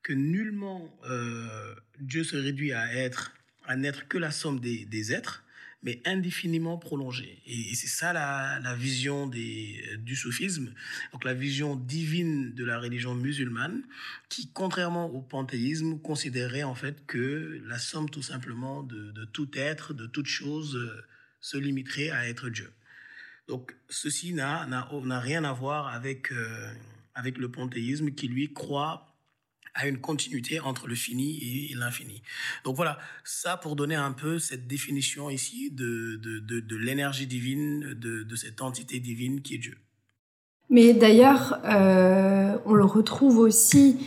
nullement 0.09 0.97
euh, 1.09 1.75
Dieu 1.99 2.23
se 2.23 2.37
réduit 2.37 2.71
à 2.71 2.95
être, 2.95 3.33
à 3.65 3.75
n'être 3.75 4.07
que 4.07 4.17
la 4.17 4.31
somme 4.31 4.61
des, 4.61 5.11
êtres, 5.11 5.43
mais 5.83 6.01
indéfiniment 6.05 6.77
prolongé. 6.77 7.41
Et, 7.45 7.75
c'est 7.75 7.87
ça 7.87 8.13
la, 8.13 8.75
vision 8.75 9.27
des, 9.27 9.83
du 9.97 10.15
soufisme, 10.15 10.73
donc 11.11 11.25
la 11.25 11.33
vision 11.33 11.75
divine 11.75 12.53
de 12.53 12.63
la 12.63 12.79
religion 12.79 13.15
musulmane, 13.15 13.83
qui, 14.29 14.49
contrairement 14.53 15.07
au 15.07 15.21
panthéisme, 15.21 15.99
considérait 15.99 16.63
en 16.63 16.75
fait 16.75 17.05
que 17.05 17.61
la 17.65 17.79
somme 17.79 18.09
tout 18.09 18.23
simplement 18.23 18.83
de, 18.83 19.11
de 19.11 19.25
tout 19.25 19.49
être, 19.55 19.93
de 19.93 20.07
toute 20.07 20.27
chose, 20.27 20.77
euh, 20.77 21.05
se 21.41 21.57
limiterait 21.57 22.09
à 22.09 22.29
être 22.29 22.49
Dieu. 22.49 22.71
Donc, 23.47 23.75
ceci 23.89 24.33
n'a 24.33 24.65
rien 25.19 25.43
à 25.43 25.53
voir 25.53 25.87
avec, 25.87 26.31
euh, 26.31 26.71
avec 27.15 27.37
le 27.37 27.49
panthéisme 27.49 28.11
qui, 28.11 28.27
lui, 28.27 28.53
croit 28.53 29.07
à 29.77 29.87
une 29.87 29.99
continuité 29.99 30.59
entre 30.59 30.87
le 30.87 30.95
fini 30.95 31.69
et, 31.71 31.75
l'infini. 31.75 32.21
Donc 32.63 32.75
voilà, 32.75 32.97
ça 33.23 33.57
pour 33.57 33.75
donner 33.75 33.95
un 33.95 34.11
peu 34.11 34.39
cette 34.39 34.67
définition 34.67 35.29
ici 35.29 35.69
de, 35.71 36.15
de, 36.15 36.59
de, 36.59 36.75
l'énergie 36.75 37.27
divine, 37.27 37.93
de, 37.93 38.35
cette 38.35 38.61
entité 38.61 38.99
divine 38.99 39.41
qui 39.41 39.55
est 39.55 39.59
Dieu. 39.59 39.77
Mais 40.69 40.93
d'ailleurs, 40.93 41.59
euh, 41.63 42.57
on 42.65 42.73
le 42.73 42.83
retrouve 42.83 43.37
aussi 43.37 43.97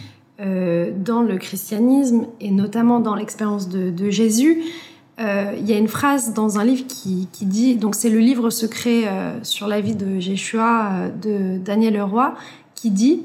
euh, 0.40 0.90
dans 0.96 1.22
le 1.22 1.38
christianisme 1.38 2.26
et 2.40 2.50
notamment 2.50 3.00
dans 3.00 3.14
l'expérience 3.14 3.68
de, 3.68 4.10
Jésus. 4.10 4.62
Euh, 5.20 5.52
il 5.58 5.68
y 5.68 5.72
a 5.74 5.78
une 5.78 5.88
phrase 5.88 6.32
dans 6.32 6.58
un 6.58 6.64
livre 6.64 6.84
qui, 6.86 7.28
dit, 7.42 7.76
donc 7.76 7.94
c'est 7.94 8.08
le 8.08 8.20
livre 8.20 8.48
secret 8.48 9.06
euh, 9.06 9.38
sur 9.42 9.66
la 9.66 9.80
vie 9.80 9.94
de 9.94 10.18
Jéshua 10.18 10.92
euh, 10.92 11.10
de 11.10 11.58
Daniel 11.58 11.94
Leroy, 11.94 12.34
qui 12.74 12.90
dit 12.90 13.22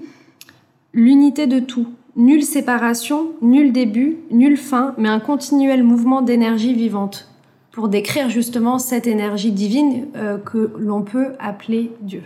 L'unité 0.93 1.47
de 1.47 1.59
tout, 1.59 1.87
nulle 2.15 2.43
séparation, 2.43 3.31
nul 3.41 3.71
début, 3.71 4.17
nulle 4.29 4.57
fin, 4.57 4.93
mais 4.97 5.09
un 5.09 5.19
continuel 5.19 5.83
mouvement 5.83 6.21
d'énergie 6.21 6.73
vivante, 6.73 7.29
pour 7.71 7.87
décrire 7.87 8.29
justement 8.29 8.79
cette 8.79 9.05
énergie 9.05 9.51
divine 9.51 10.07
que 10.45 10.71
l'on 10.77 11.01
peut 11.01 11.33
appeler 11.37 11.91
Dieu. 11.99 12.23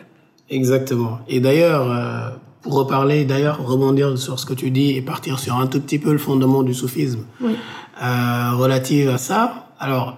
Exactement. 0.51 1.17
Et 1.27 1.39
d'ailleurs, 1.39 2.39
pour 2.61 2.73
reparler, 2.73 3.25
d'ailleurs, 3.25 3.65
rebondir 3.65 4.17
sur 4.17 4.39
ce 4.39 4.45
que 4.45 4.53
tu 4.53 4.69
dis 4.69 4.91
et 4.91 5.01
partir 5.01 5.39
sur 5.39 5.55
un 5.55 5.67
tout 5.67 5.79
petit 5.79 5.99
peu 5.99 6.11
le 6.11 6.17
fondement 6.17 6.63
du 6.63 6.73
soufisme. 6.73 7.25
Oui 7.41 7.55
euh, 8.01 8.51
relative 8.55 9.09
à 9.09 9.17
ça. 9.17 9.67
Alors, 9.79 10.17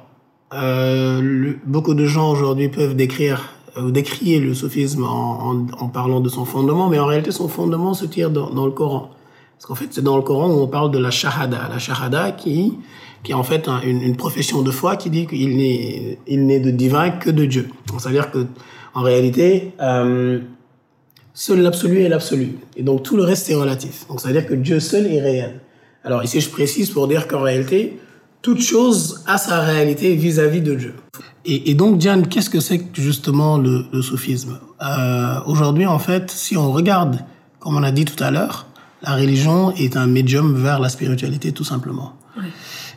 euh, 0.54 1.54
beaucoup 1.66 1.94
de 1.94 2.06
gens 2.06 2.32
aujourd'hui 2.32 2.70
peuvent 2.70 2.96
décrire 2.96 3.54
ou 3.78 3.88
euh, 3.88 3.92
décrier 3.92 4.40
le 4.40 4.54
sophisme 4.54 5.04
en, 5.04 5.50
en, 5.50 5.66
en, 5.80 5.88
parlant 5.88 6.20
de 6.20 6.30
son 6.30 6.46
fondement, 6.46 6.90
mais 6.90 7.00
en 7.00 7.06
réalité, 7.06 7.32
son 7.32 7.48
fondement 7.48 7.94
se 7.94 8.06
tire 8.06 8.30
dans, 8.30 8.50
dans 8.50 8.66
le 8.66 8.72
Coran. 8.72 9.12
Parce 9.56 9.66
qu'en 9.66 9.76
fait, 9.76 9.88
c'est 9.92 10.04
dans 10.04 10.18
le 10.18 10.24
Coran 10.24 10.50
où 10.50 10.60
on 10.60 10.68
parle 10.68 10.92
de 10.92 11.00
la 11.00 11.10
shahada. 11.10 11.70
La 11.70 11.80
shahada 11.80 12.32
qui, 12.32 12.78
qui 13.24 13.32
est 13.32 13.36
en 13.36 13.44
fait 13.44 13.70
une, 13.84 14.02
une, 14.02 14.16
profession 14.16 14.62
de 14.62 14.72
foi 14.72 14.98
qui 14.98 15.10
dit 15.10 15.26
qu'il 15.26 15.56
n'est, 15.56 16.20
il 16.28 16.46
n'est 16.46 16.60
de 16.60 16.72
divin 16.72 17.12
que 17.12 17.30
de 17.30 17.46
Dieu. 17.46 17.70
C'est-à-dire 17.98 18.30
que, 18.30 18.46
en 18.94 19.02
réalité, 19.02 19.74
euh, 19.82 20.42
seul 21.42 21.62
l'absolu 21.62 22.02
est 22.02 22.10
l'absolu. 22.10 22.50
Et 22.78 22.84
donc, 22.84 23.02
tout 23.02 23.18
le 23.18 23.24
reste 23.24 23.50
est 23.50 23.56
relatif. 23.56 24.06
Donc, 24.08 24.22
c'est-à-dire 24.22 24.46
que 24.46 24.54
Dieu 24.54 24.80
seul 24.80 25.08
est 25.08 25.20
réel. 25.20 25.60
Alors 26.04 26.24
ici, 26.24 26.40
je 26.40 26.50
précise 26.50 26.92
pour 26.92 27.08
dire 27.08 27.28
qu'en 27.28 27.42
réalité, 27.42 28.00
toute 28.44 28.62
chose 28.62 29.24
a 29.26 29.40
sa 29.40 29.62
réalité 29.62 30.16
vis-à-vis 30.16 30.62
de 30.62 30.76
Dieu. 30.76 30.94
Et, 31.46 31.74
donc, 31.74 31.98
Diane, 31.98 32.28
qu'est-ce 32.28 32.52
que 32.52 32.60
c'est 32.60 32.84
justement 32.94 33.58
le, 33.58 33.86
le 33.92 34.04
soufisme? 34.04 34.60
Euh, 34.84 35.40
Aujourd'hui, 35.48 35.88
en 35.88 35.98
fait, 35.98 36.30
si 36.30 36.56
on 36.58 36.72
regarde, 36.72 37.18
comme 37.60 37.76
on 37.76 37.82
a 37.82 37.92
dit 37.92 38.06
tout 38.06 38.24
à 38.24 38.30
l'heure, 38.30 38.68
la 39.02 39.16
religion 39.16 39.72
est 39.72 39.98
un 39.98 40.06
médium 40.06 40.54
vers 40.56 40.80
la 40.80 40.90
spiritualité, 40.90 41.52
tout 41.54 41.64
simplement. 41.64 42.14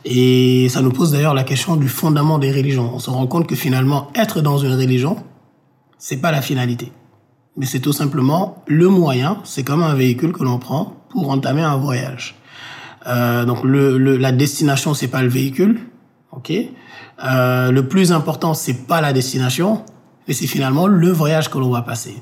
Et 0.05 0.69
ça 0.69 0.83
nous 0.83 0.91
pose 0.91 1.11
d'ailleurs 1.13 1.33
la 1.33 1.43
question 1.43 1.75
du 1.77 1.87
fondement 1.89 2.37
des 2.37 2.51
religions. 2.51 2.91
On 2.93 2.99
se 2.99 3.09
rend 3.09 3.25
compte 3.25 3.47
que 3.47 3.55
finalement, 3.55 4.11
être 4.13 4.41
dans 4.41 4.59
une 4.59 4.73
religion, 4.73 5.17
c'est 5.97 6.17
pas 6.17 6.31
la 6.31 6.43
finalité. 6.43 6.91
Mais 7.57 7.65
c'est 7.65 7.79
tout 7.79 7.93
simplement 7.93 8.63
le 8.67 8.89
moyen, 8.89 9.37
c'est 9.45 9.63
comme 9.63 9.81
un 9.81 9.93
véhicule 9.93 10.33
que 10.33 10.43
l'on 10.43 10.59
prend 10.59 10.93
pour 11.09 11.29
entamer 11.29 11.61
un 11.61 11.77
voyage. 11.77 12.35
Euh, 13.07 13.45
donc 13.45 13.63
le, 13.63 13.97
le, 13.97 14.17
la 14.17 14.31
destination 14.31 14.93
c'est 14.93 15.07
pas 15.07 15.21
le 15.21 15.29
véhicule, 15.29 15.79
ok? 16.31 16.51
Euh, 17.23 17.71
le 17.71 17.87
plus 17.87 18.11
important 18.11 18.53
c'est 18.53 18.87
pas 18.87 18.99
la 18.99 19.13
destination, 19.13 19.83
mais 20.27 20.33
c'est 20.33 20.47
finalement 20.47 20.87
le 20.87 21.11
voyage 21.11 21.49
que 21.49 21.57
l'on 21.57 21.69
va 21.69 21.81
passer. 21.81 22.15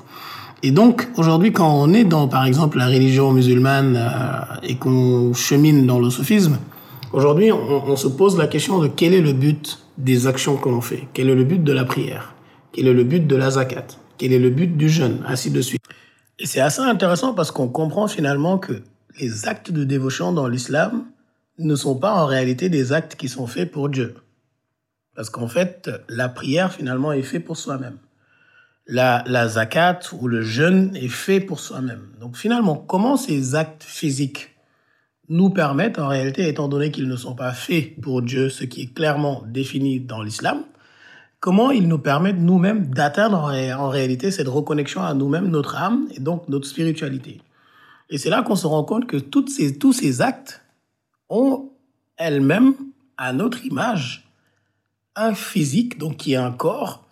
Et 0.62 0.70
donc 0.70 1.08
aujourd'hui 1.16 1.52
quand 1.52 1.74
on 1.74 1.92
est 1.92 2.04
dans 2.04 2.28
par 2.28 2.44
exemple 2.44 2.78
la 2.78 2.86
religion 2.86 3.32
musulmane 3.32 3.96
euh, 3.96 4.40
et 4.62 4.76
qu'on 4.76 5.32
chemine 5.34 5.86
dans 5.86 5.98
le 5.98 6.10
soufisme, 6.10 6.58
aujourd'hui 7.12 7.50
on, 7.50 7.88
on 7.88 7.96
se 7.96 8.08
pose 8.08 8.38
la 8.38 8.46
question 8.46 8.78
de 8.78 8.86
quel 8.86 9.14
est 9.14 9.22
le 9.22 9.32
but 9.32 9.80
des 9.98 10.26
actions 10.26 10.56
que 10.56 10.68
l'on 10.68 10.80
fait, 10.80 11.08
quel 11.12 11.28
est 11.28 11.34
le 11.34 11.44
but 11.44 11.64
de 11.64 11.72
la 11.72 11.84
prière, 11.84 12.34
quel 12.72 12.86
est 12.86 12.94
le 12.94 13.04
but 13.04 13.26
de 13.26 13.36
la 13.36 13.50
zakat, 13.50 13.86
quel 14.18 14.32
est 14.32 14.38
le 14.38 14.50
but 14.50 14.76
du 14.76 14.88
jeûne, 14.88 15.22
ainsi 15.26 15.50
de 15.50 15.60
suite. 15.60 15.82
Et 16.38 16.46
c'est 16.46 16.60
assez 16.60 16.80
intéressant 16.80 17.34
parce 17.34 17.50
qu'on 17.50 17.68
comprend 17.68 18.08
finalement 18.08 18.58
que 18.58 18.82
les 19.20 19.46
actes 19.46 19.70
de 19.70 19.84
dévotion 19.84 20.32
dans 20.32 20.48
l'islam 20.48 21.06
ne 21.58 21.76
sont 21.76 21.96
pas 21.96 22.14
en 22.14 22.26
réalité 22.26 22.68
des 22.68 22.92
actes 22.92 23.14
qui 23.14 23.28
sont 23.28 23.46
faits 23.46 23.70
pour 23.70 23.88
Dieu. 23.88 24.16
Parce 25.14 25.30
qu'en 25.30 25.46
fait, 25.46 25.90
la 26.08 26.28
prière 26.28 26.72
finalement 26.72 27.12
est 27.12 27.22
faite 27.22 27.44
pour 27.44 27.56
soi-même. 27.56 27.98
La, 28.86 29.22
la 29.26 29.48
zakat 29.48 30.00
ou 30.20 30.26
le 30.26 30.42
jeûne 30.42 30.94
est 30.96 31.08
fait 31.08 31.40
pour 31.40 31.60
soi-même. 31.60 32.08
Donc 32.20 32.36
finalement, 32.36 32.76
comment 32.76 33.16
ces 33.16 33.54
actes 33.54 33.84
physiques 33.84 34.50
nous 35.28 35.50
permettent 35.50 35.98
en 35.98 36.08
réalité, 36.08 36.48
étant 36.48 36.68
donné 36.68 36.90
qu'ils 36.90 37.08
ne 37.08 37.16
sont 37.16 37.34
pas 37.34 37.52
faits 37.52 37.98
pour 38.00 38.20
Dieu, 38.20 38.50
ce 38.50 38.64
qui 38.64 38.82
est 38.82 38.94
clairement 38.94 39.42
défini 39.46 40.00
dans 40.00 40.22
l'islam, 40.22 40.64
comment 41.44 41.70
ils 41.70 41.86
nous 41.86 41.98
permettent 41.98 42.38
nous-mêmes 42.38 42.86
d'atteindre 42.86 43.36
en 43.78 43.88
réalité 43.90 44.30
cette 44.30 44.48
reconnexion 44.48 45.02
à 45.02 45.12
nous-mêmes, 45.12 45.48
notre 45.48 45.76
âme 45.76 46.08
et 46.14 46.18
donc 46.18 46.48
notre 46.48 46.66
spiritualité. 46.66 47.42
Et 48.08 48.16
c'est 48.16 48.30
là 48.30 48.40
qu'on 48.40 48.56
se 48.56 48.66
rend 48.66 48.82
compte 48.82 49.06
que 49.06 49.18
toutes 49.18 49.50
ces, 49.50 49.78
tous 49.78 49.92
ces 49.92 50.22
actes 50.22 50.62
ont 51.28 51.68
elles-mêmes, 52.16 52.72
à 53.18 53.34
notre 53.34 53.62
image, 53.66 54.26
un 55.16 55.34
physique, 55.34 55.98
donc 55.98 56.16
qui 56.16 56.32
est 56.32 56.36
un 56.36 56.50
corps, 56.50 57.04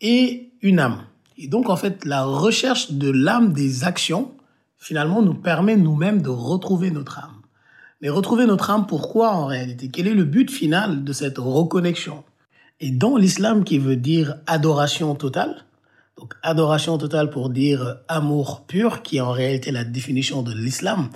et 0.00 0.50
une 0.62 0.80
âme. 0.80 1.02
Et 1.38 1.46
donc, 1.46 1.70
en 1.70 1.76
fait, 1.76 2.04
la 2.04 2.24
recherche 2.24 2.90
de 2.90 3.08
l'âme 3.08 3.52
des 3.52 3.84
actions, 3.84 4.32
finalement, 4.78 5.22
nous 5.22 5.34
permet 5.34 5.76
nous-mêmes 5.76 6.22
de 6.22 6.30
retrouver 6.30 6.90
notre 6.90 7.20
âme. 7.20 7.40
Mais 8.00 8.08
retrouver 8.08 8.46
notre 8.46 8.68
âme, 8.68 8.88
pourquoi 8.88 9.30
en 9.30 9.46
réalité? 9.46 9.90
Quel 9.92 10.08
est 10.08 10.14
le 10.14 10.24
but 10.24 10.50
final 10.50 11.04
de 11.04 11.12
cette 11.12 11.38
reconnexion? 11.38 12.24
Et 12.80 12.90
dans 12.90 13.16
l'islam 13.16 13.64
qui 13.64 13.78
veut 13.78 13.96
dire 13.96 14.36
adoration 14.46 15.14
totale, 15.14 15.64
donc 16.18 16.34
adoration 16.42 16.98
totale 16.98 17.30
pour 17.30 17.50
dire 17.50 17.98
amour 18.08 18.64
pur, 18.66 19.02
qui 19.02 19.16
est 19.16 19.20
en 19.20 19.32
réalité 19.32 19.70
la 19.70 19.84
définition 19.84 20.42
de 20.42 20.52
l'islam. 20.52 21.10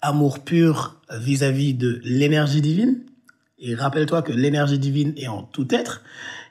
Amour 0.00 0.40
pur 0.44 1.00
vis-à-vis 1.10 1.74
de 1.74 2.00
l'énergie 2.04 2.60
divine. 2.60 3.00
Et 3.58 3.74
rappelle-toi 3.74 4.22
que 4.22 4.32
l'énergie 4.32 4.78
divine 4.78 5.12
est 5.16 5.28
en 5.28 5.42
tout 5.42 5.72
être. 5.74 6.02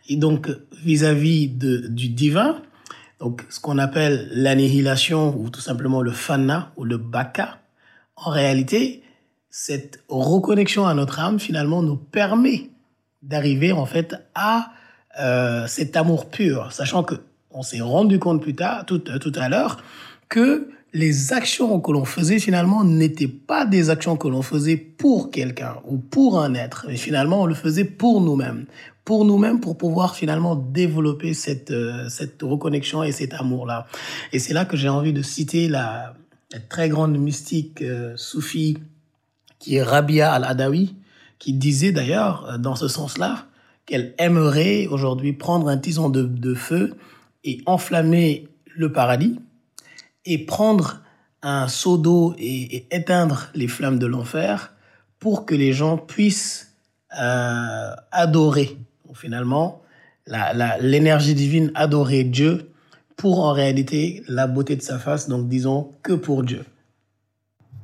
Et 0.09 0.15
donc 0.15 0.49
vis-à-vis 0.83 1.47
du 1.47 2.09
divin, 2.09 2.61
donc 3.19 3.45
ce 3.49 3.59
qu'on 3.59 3.77
appelle 3.77 4.29
l'annihilation 4.31 5.37
ou 5.37 5.49
tout 5.49 5.61
simplement 5.61 6.01
le 6.01 6.11
fana 6.11 6.73
ou 6.75 6.83
le 6.83 6.97
baka, 6.97 7.59
en 8.15 8.31
réalité, 8.31 9.03
cette 9.49 10.03
reconnexion 10.09 10.87
à 10.87 10.93
notre 10.93 11.19
âme 11.19 11.39
finalement 11.39 11.81
nous 11.81 11.95
permet 11.95 12.72
d'arriver 13.23 13.71
en 13.71 13.85
fait 13.85 14.15
à 14.35 14.71
euh, 15.19 15.65
cet 15.67 15.97
amour 15.97 16.29
pur, 16.29 16.71
sachant 16.71 17.03
que 17.03 17.15
on 17.51 17.61
s'est 17.61 17.81
rendu 17.81 18.19
compte 18.19 18.41
plus 18.41 18.55
tard, 18.55 18.85
tout, 18.85 18.99
tout 18.99 19.31
à 19.35 19.47
l'heure, 19.47 19.77
que 20.27 20.69
les 20.93 21.33
actions 21.33 21.79
que 21.79 21.91
l'on 21.91 22.05
faisait 22.05 22.39
finalement 22.39 22.83
n'étaient 22.83 23.27
pas 23.27 23.65
des 23.65 23.89
actions 23.89 24.15
que 24.15 24.27
l'on 24.27 24.41
faisait 24.41 24.77
pour 24.77 25.31
quelqu'un 25.31 25.75
ou 25.85 25.97
pour 25.97 26.39
un 26.39 26.53
être, 26.53 26.85
mais 26.87 26.97
finalement 26.97 27.41
on 27.41 27.45
le 27.45 27.55
faisait 27.55 27.85
pour 27.85 28.21
nous-mêmes, 28.21 28.65
pour 29.05 29.25
nous-mêmes 29.25 29.59
pour 29.59 29.77
pouvoir 29.77 30.15
finalement 30.15 30.55
développer 30.55 31.33
cette 31.33 31.71
euh, 31.71 32.09
cette 32.09 32.41
reconnexion 32.41 33.03
et 33.03 33.11
cet 33.11 33.33
amour-là. 33.33 33.87
Et 34.31 34.39
c'est 34.39 34.53
là 34.53 34.65
que 34.65 34.77
j'ai 34.77 34.89
envie 34.89 35.13
de 35.13 35.21
citer 35.21 35.67
la, 35.67 36.13
la 36.51 36.59
très 36.59 36.89
grande 36.89 37.17
mystique 37.17 37.81
euh, 37.81 38.13
soufie 38.15 38.77
qui 39.59 39.75
est 39.77 39.83
Rabia 39.83 40.31
al-Adawi, 40.31 40.95
qui 41.43 41.51
disait 41.51 41.91
d'ailleurs 41.91 42.45
euh, 42.45 42.57
dans 42.57 42.77
ce 42.77 42.87
sens-là 42.87 43.47
qu'elle 43.85 44.15
aimerait 44.17 44.87
aujourd'hui 44.87 45.33
prendre 45.33 45.67
un 45.67 45.77
tison 45.77 46.09
de, 46.09 46.53
feu 46.53 46.95
et 47.43 47.61
enflammer 47.65 48.47
le 48.77 48.93
paradis 48.93 49.41
et 50.23 50.37
prendre 50.37 51.01
un 51.41 51.67
seau 51.67 51.97
d'eau 51.97 52.33
et, 52.37 52.87
éteindre 52.95 53.49
les 53.55 53.67
flammes 53.67 53.99
de 53.99 54.05
l'enfer 54.05 54.73
pour 55.19 55.45
que 55.45 55.53
les 55.53 55.73
gens 55.73 55.97
puissent 55.97 56.77
euh, 57.21 57.89
adorer 58.13 58.77
finalement 59.13 59.81
l'énergie 60.79 61.35
divine 61.35 61.71
adorer 61.75 62.23
Dieu 62.23 62.71
pour 63.17 63.43
en 63.43 63.51
réalité 63.51 64.23
la 64.29 64.47
beauté 64.47 64.77
de 64.77 64.81
sa 64.81 64.97
face 64.97 65.27
donc 65.27 65.49
disons 65.49 65.91
que 66.03 66.13
pour 66.13 66.43
Dieu. 66.43 66.63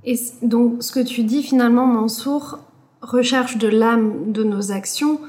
Et 0.05 0.17
donc 0.43 0.81
ce 0.81 0.93
que 0.93 1.01
tu 1.01 1.23
dis 1.23 1.43
finalement 1.43 1.85
Mansour 1.85 2.59
recherche 3.01 3.57
de 3.57 3.67
l'âme 3.67 4.31
de 4.31 4.43
nos 4.43 4.71
actions 4.71 5.19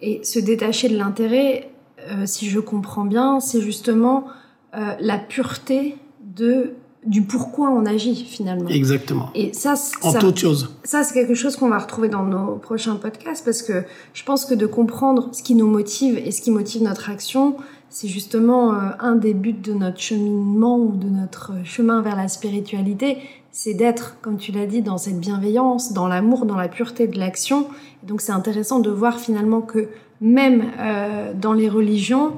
et 0.00 0.22
se 0.24 0.38
détacher 0.38 0.88
de 0.88 0.96
l'intérêt 0.96 1.70
euh, 2.08 2.26
si 2.26 2.48
je 2.48 2.60
comprends 2.60 3.04
bien 3.04 3.40
c'est 3.40 3.60
justement 3.60 4.26
euh, 4.74 4.94
la 5.00 5.18
pureté 5.18 5.96
de 6.20 6.74
du 7.06 7.22
pourquoi 7.22 7.70
on 7.70 7.86
agit 7.86 8.24
finalement. 8.24 8.68
Exactement. 8.68 9.30
Et 9.34 9.52
ça, 9.52 9.74
en 10.02 10.10
ça, 10.10 10.18
toute 10.18 10.38
chose. 10.38 10.74
Ça, 10.84 11.04
c'est 11.04 11.14
quelque 11.14 11.34
chose 11.34 11.56
qu'on 11.56 11.68
va 11.68 11.78
retrouver 11.78 12.08
dans 12.08 12.24
nos 12.24 12.56
prochains 12.56 12.96
podcasts 12.96 13.44
parce 13.44 13.62
que 13.62 13.84
je 14.12 14.24
pense 14.24 14.44
que 14.44 14.54
de 14.54 14.66
comprendre 14.66 15.28
ce 15.32 15.42
qui 15.42 15.54
nous 15.54 15.68
motive 15.68 16.18
et 16.18 16.32
ce 16.32 16.42
qui 16.42 16.50
motive 16.50 16.82
notre 16.82 17.08
action, 17.08 17.56
c'est 17.88 18.08
justement 18.08 18.74
euh, 18.74 18.90
un 18.98 19.14
des 19.14 19.34
buts 19.34 19.52
de 19.52 19.72
notre 19.72 20.00
cheminement 20.00 20.78
ou 20.78 20.96
de 20.96 21.08
notre 21.08 21.52
chemin 21.64 22.02
vers 22.02 22.16
la 22.16 22.28
spiritualité, 22.28 23.18
c'est 23.58 23.72
d'être, 23.72 24.20
comme 24.20 24.36
tu 24.36 24.52
l'as 24.52 24.66
dit, 24.66 24.82
dans 24.82 24.98
cette 24.98 25.18
bienveillance, 25.18 25.94
dans 25.94 26.08
l'amour, 26.08 26.44
dans 26.44 26.56
la 26.56 26.68
pureté 26.68 27.06
de 27.06 27.18
l'action. 27.18 27.66
Donc 28.02 28.20
c'est 28.20 28.32
intéressant 28.32 28.80
de 28.80 28.90
voir 28.90 29.18
finalement 29.18 29.62
que 29.62 29.88
même 30.20 30.72
euh, 30.78 31.32
dans 31.32 31.54
les 31.54 31.70
religions, 31.70 32.34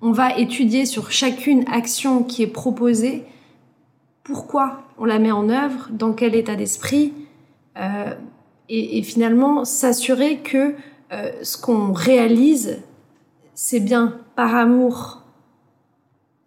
on 0.00 0.12
va 0.12 0.38
étudier 0.38 0.86
sur 0.86 1.10
chacune 1.10 1.64
action 1.72 2.22
qui 2.22 2.44
est 2.44 2.46
proposée. 2.46 3.24
Pourquoi 4.22 4.82
on 4.96 5.06
la 5.06 5.18
met 5.18 5.32
en 5.32 5.48
œuvre, 5.48 5.88
dans 5.90 6.12
quel 6.12 6.36
état 6.36 6.54
d'esprit, 6.54 7.14
euh, 7.76 8.14
et, 8.68 9.02
finalement 9.02 9.64
s'assurer 9.64 10.38
que 10.38 10.76
euh, 11.10 11.32
ce 11.42 11.60
qu'on 11.60 11.92
réalise, 11.92 12.80
c'est 13.54 13.80
bien 13.80 14.20
par 14.36 14.54
amour, 14.54 15.24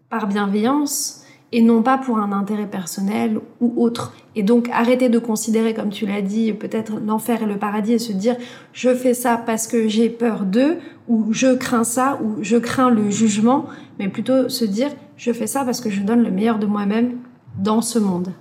par 0.09 0.27
bienveillance, 0.27 1.22
et 1.53 1.61
non 1.61 1.83
pas 1.83 1.99
pour 1.99 2.17
un 2.17 2.31
intérêt 2.31 2.65
personnel 2.65 3.39
ou 3.61 3.73
autre. 3.81 4.13
Et 4.35 4.41
donc 4.41 4.69
arrêter 4.73 5.07
de 5.07 5.19
considérer, 5.19 5.75
comme 5.75 5.91
tu 5.91 6.07
l'as 6.07 6.23
dit, 6.23 6.51
peut-être 6.51 6.93
l'enfer 6.99 7.43
et 7.43 7.45
le 7.45 7.57
paradis 7.57 7.93
et 7.93 7.99
se 7.99 8.11
dire 8.11 8.35
je 8.73 8.93
fais 8.93 9.13
ça 9.13 9.37
parce 9.37 9.67
que 9.67 9.87
j'ai 9.87 10.09
peur 10.09 10.45
d'eux, 10.45 10.79
ou 11.07 11.31
je 11.31 11.53
crains 11.53 11.83
ça, 11.83 12.19
ou 12.23 12.43
je 12.43 12.57
crains 12.57 12.89
le 12.89 13.11
jugement, 13.11 13.67
mais 13.99 14.09
plutôt 14.09 14.49
se 14.49 14.65
dire 14.65 14.89
je 15.15 15.31
fais 15.31 15.45
ça 15.45 15.63
parce 15.63 15.79
que 15.79 15.91
je 15.91 16.01
donne 16.01 16.23
le 16.23 16.31
meilleur 16.31 16.57
de 16.57 16.65
moi-même 16.65 17.17
dans 17.59 17.81
ce 17.81 17.99
monde. 17.99 18.33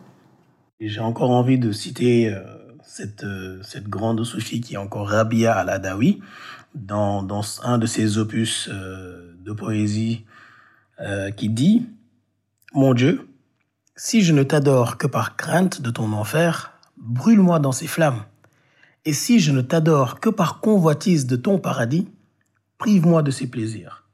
J'ai 0.80 1.00
encore 1.00 1.30
envie 1.30 1.58
de 1.58 1.70
citer 1.70 2.32
euh, 2.32 2.40
cette, 2.82 3.24
euh, 3.24 3.60
cette 3.62 3.88
grande 3.88 4.24
soufie 4.24 4.62
qui 4.62 4.74
est 4.74 4.78
encore 4.78 5.08
Rabia 5.08 5.52
al-Adawi 5.52 6.20
dans, 6.74 7.22
dans 7.22 7.42
un 7.62 7.76
de 7.76 7.84
ses 7.84 8.16
opus 8.16 8.70
euh, 8.72 9.34
de 9.44 9.52
poésie 9.52 10.24
qui 11.36 11.48
dit 11.48 11.88
Mon 12.74 12.94
Dieu, 12.94 13.28
si 13.96 14.22
je 14.22 14.32
ne 14.32 14.42
t'adore 14.42 14.98
que 14.98 15.06
par 15.06 15.36
crainte 15.36 15.80
de 15.80 15.90
ton 15.90 16.12
enfer, 16.12 16.78
brûle-moi 16.96 17.58
dans 17.58 17.72
ces 17.72 17.86
flammes. 17.86 18.24
Et 19.04 19.12
si 19.12 19.40
je 19.40 19.52
ne 19.52 19.60
t'adore 19.60 20.20
que 20.20 20.30
par 20.30 20.60
convoitise 20.60 21.26
de 21.26 21.36
ton 21.36 21.58
paradis, 21.58 22.08
prive-moi 22.78 23.22
de 23.22 23.30
ces 23.30 23.46
plaisirs. 23.46 24.04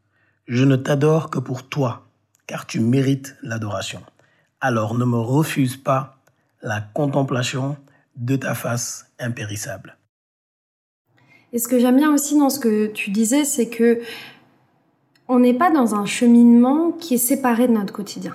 Je 0.46 0.64
ne 0.64 0.76
t'adore 0.76 1.30
que 1.30 1.38
pour 1.38 1.68
toi, 1.68 2.08
car 2.46 2.66
tu 2.66 2.80
mérites 2.80 3.36
l'adoration 3.42 4.02
alors 4.60 4.94
ne 4.94 5.04
me 5.04 5.18
refuse 5.18 5.76
pas 5.76 6.18
la 6.62 6.80
contemplation 6.80 7.76
de 8.16 8.36
ta 8.36 8.54
face 8.54 9.06
impérissable. 9.18 9.96
Et 11.52 11.58
ce 11.58 11.68
que 11.68 11.78
j'aime 11.78 11.96
bien 11.96 12.12
aussi 12.12 12.38
dans 12.38 12.50
ce 12.50 12.58
que 12.58 12.88
tu 12.88 13.10
disais, 13.10 13.44
c'est 13.44 13.68
que 13.68 14.00
on 15.28 15.38
n'est 15.38 15.54
pas 15.54 15.70
dans 15.70 15.94
un 15.94 16.06
cheminement 16.06 16.92
qui 16.92 17.14
est 17.14 17.18
séparé 17.18 17.68
de 17.68 17.72
notre 17.72 17.92
quotidien. 17.92 18.34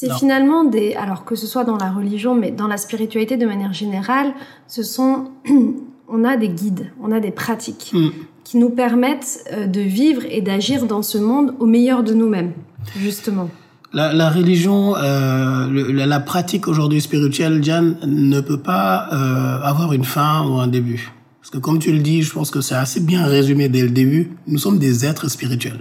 C'est 0.00 0.12
finalement 0.12 0.62
des, 0.62 0.94
alors 0.94 1.24
que 1.24 1.34
ce 1.34 1.48
soit 1.48 1.64
dans 1.64 1.76
la 1.76 1.90
religion, 1.90 2.36
mais 2.36 2.52
dans 2.52 2.68
la 2.68 2.76
spiritualité 2.76 3.36
de 3.36 3.44
manière 3.46 3.72
générale, 3.72 4.32
ce 4.68 4.84
sont, 4.84 5.32
on 6.08 6.24
a 6.24 6.36
des 6.36 6.50
guides, 6.50 6.92
on 7.02 7.10
a 7.10 7.18
des 7.18 7.32
pratiques 7.32 7.90
mm. 7.92 8.10
qui 8.44 8.58
nous 8.58 8.70
permettent 8.70 9.44
euh, 9.52 9.66
de 9.66 9.80
vivre 9.80 10.22
et 10.30 10.40
d'agir 10.40 10.86
dans 10.86 11.02
ce 11.02 11.18
monde 11.18 11.52
au 11.58 11.66
meilleur 11.66 12.04
de 12.04 12.14
nous-mêmes, 12.14 12.52
justement. 12.96 13.50
La, 13.92 14.12
la 14.12 14.30
religion, 14.30 14.94
euh, 14.94 15.66
le, 15.66 15.90
la, 15.90 16.06
la, 16.06 16.20
pratique 16.20 16.68
aujourd'hui 16.68 17.00
spirituelle, 17.00 17.60
Diane, 17.60 17.96
ne 18.06 18.40
peut 18.40 18.62
pas 18.62 19.08
euh, 19.12 19.60
avoir 19.64 19.92
une 19.92 20.04
fin 20.04 20.46
ou 20.46 20.60
un 20.60 20.68
début. 20.68 21.10
Parce 21.40 21.50
que 21.50 21.58
comme 21.58 21.80
tu 21.80 21.90
le 21.90 21.98
dis, 21.98 22.22
je 22.22 22.32
pense 22.32 22.52
que 22.52 22.60
c'est 22.60 22.76
assez 22.76 23.00
bien 23.00 23.26
résumé 23.26 23.68
dès 23.68 23.82
le 23.82 23.90
début, 23.90 24.30
nous 24.46 24.58
sommes 24.58 24.78
des 24.78 25.04
êtres 25.04 25.28
spirituels. 25.28 25.80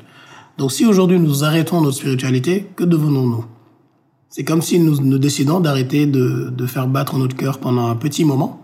Donc 0.58 0.72
si 0.72 0.88
aujourd'hui 0.88 1.20
nous 1.20 1.44
arrêtons 1.44 1.82
notre 1.82 1.98
spiritualité, 1.98 2.66
que 2.76 2.84
devenons-nous? 2.84 3.46
C'est 4.38 4.44
comme 4.44 4.62
si 4.62 4.78
nous, 4.78 5.02
nous 5.02 5.18
décidons 5.18 5.60
d'arrêter 5.62 6.06
de, 6.06 6.52
de 6.52 6.66
faire 6.68 6.88
battre 6.88 7.18
notre 7.18 7.36
cœur 7.36 7.58
pendant 7.58 7.88
un 7.88 7.96
petit 7.96 8.24
moment 8.24 8.62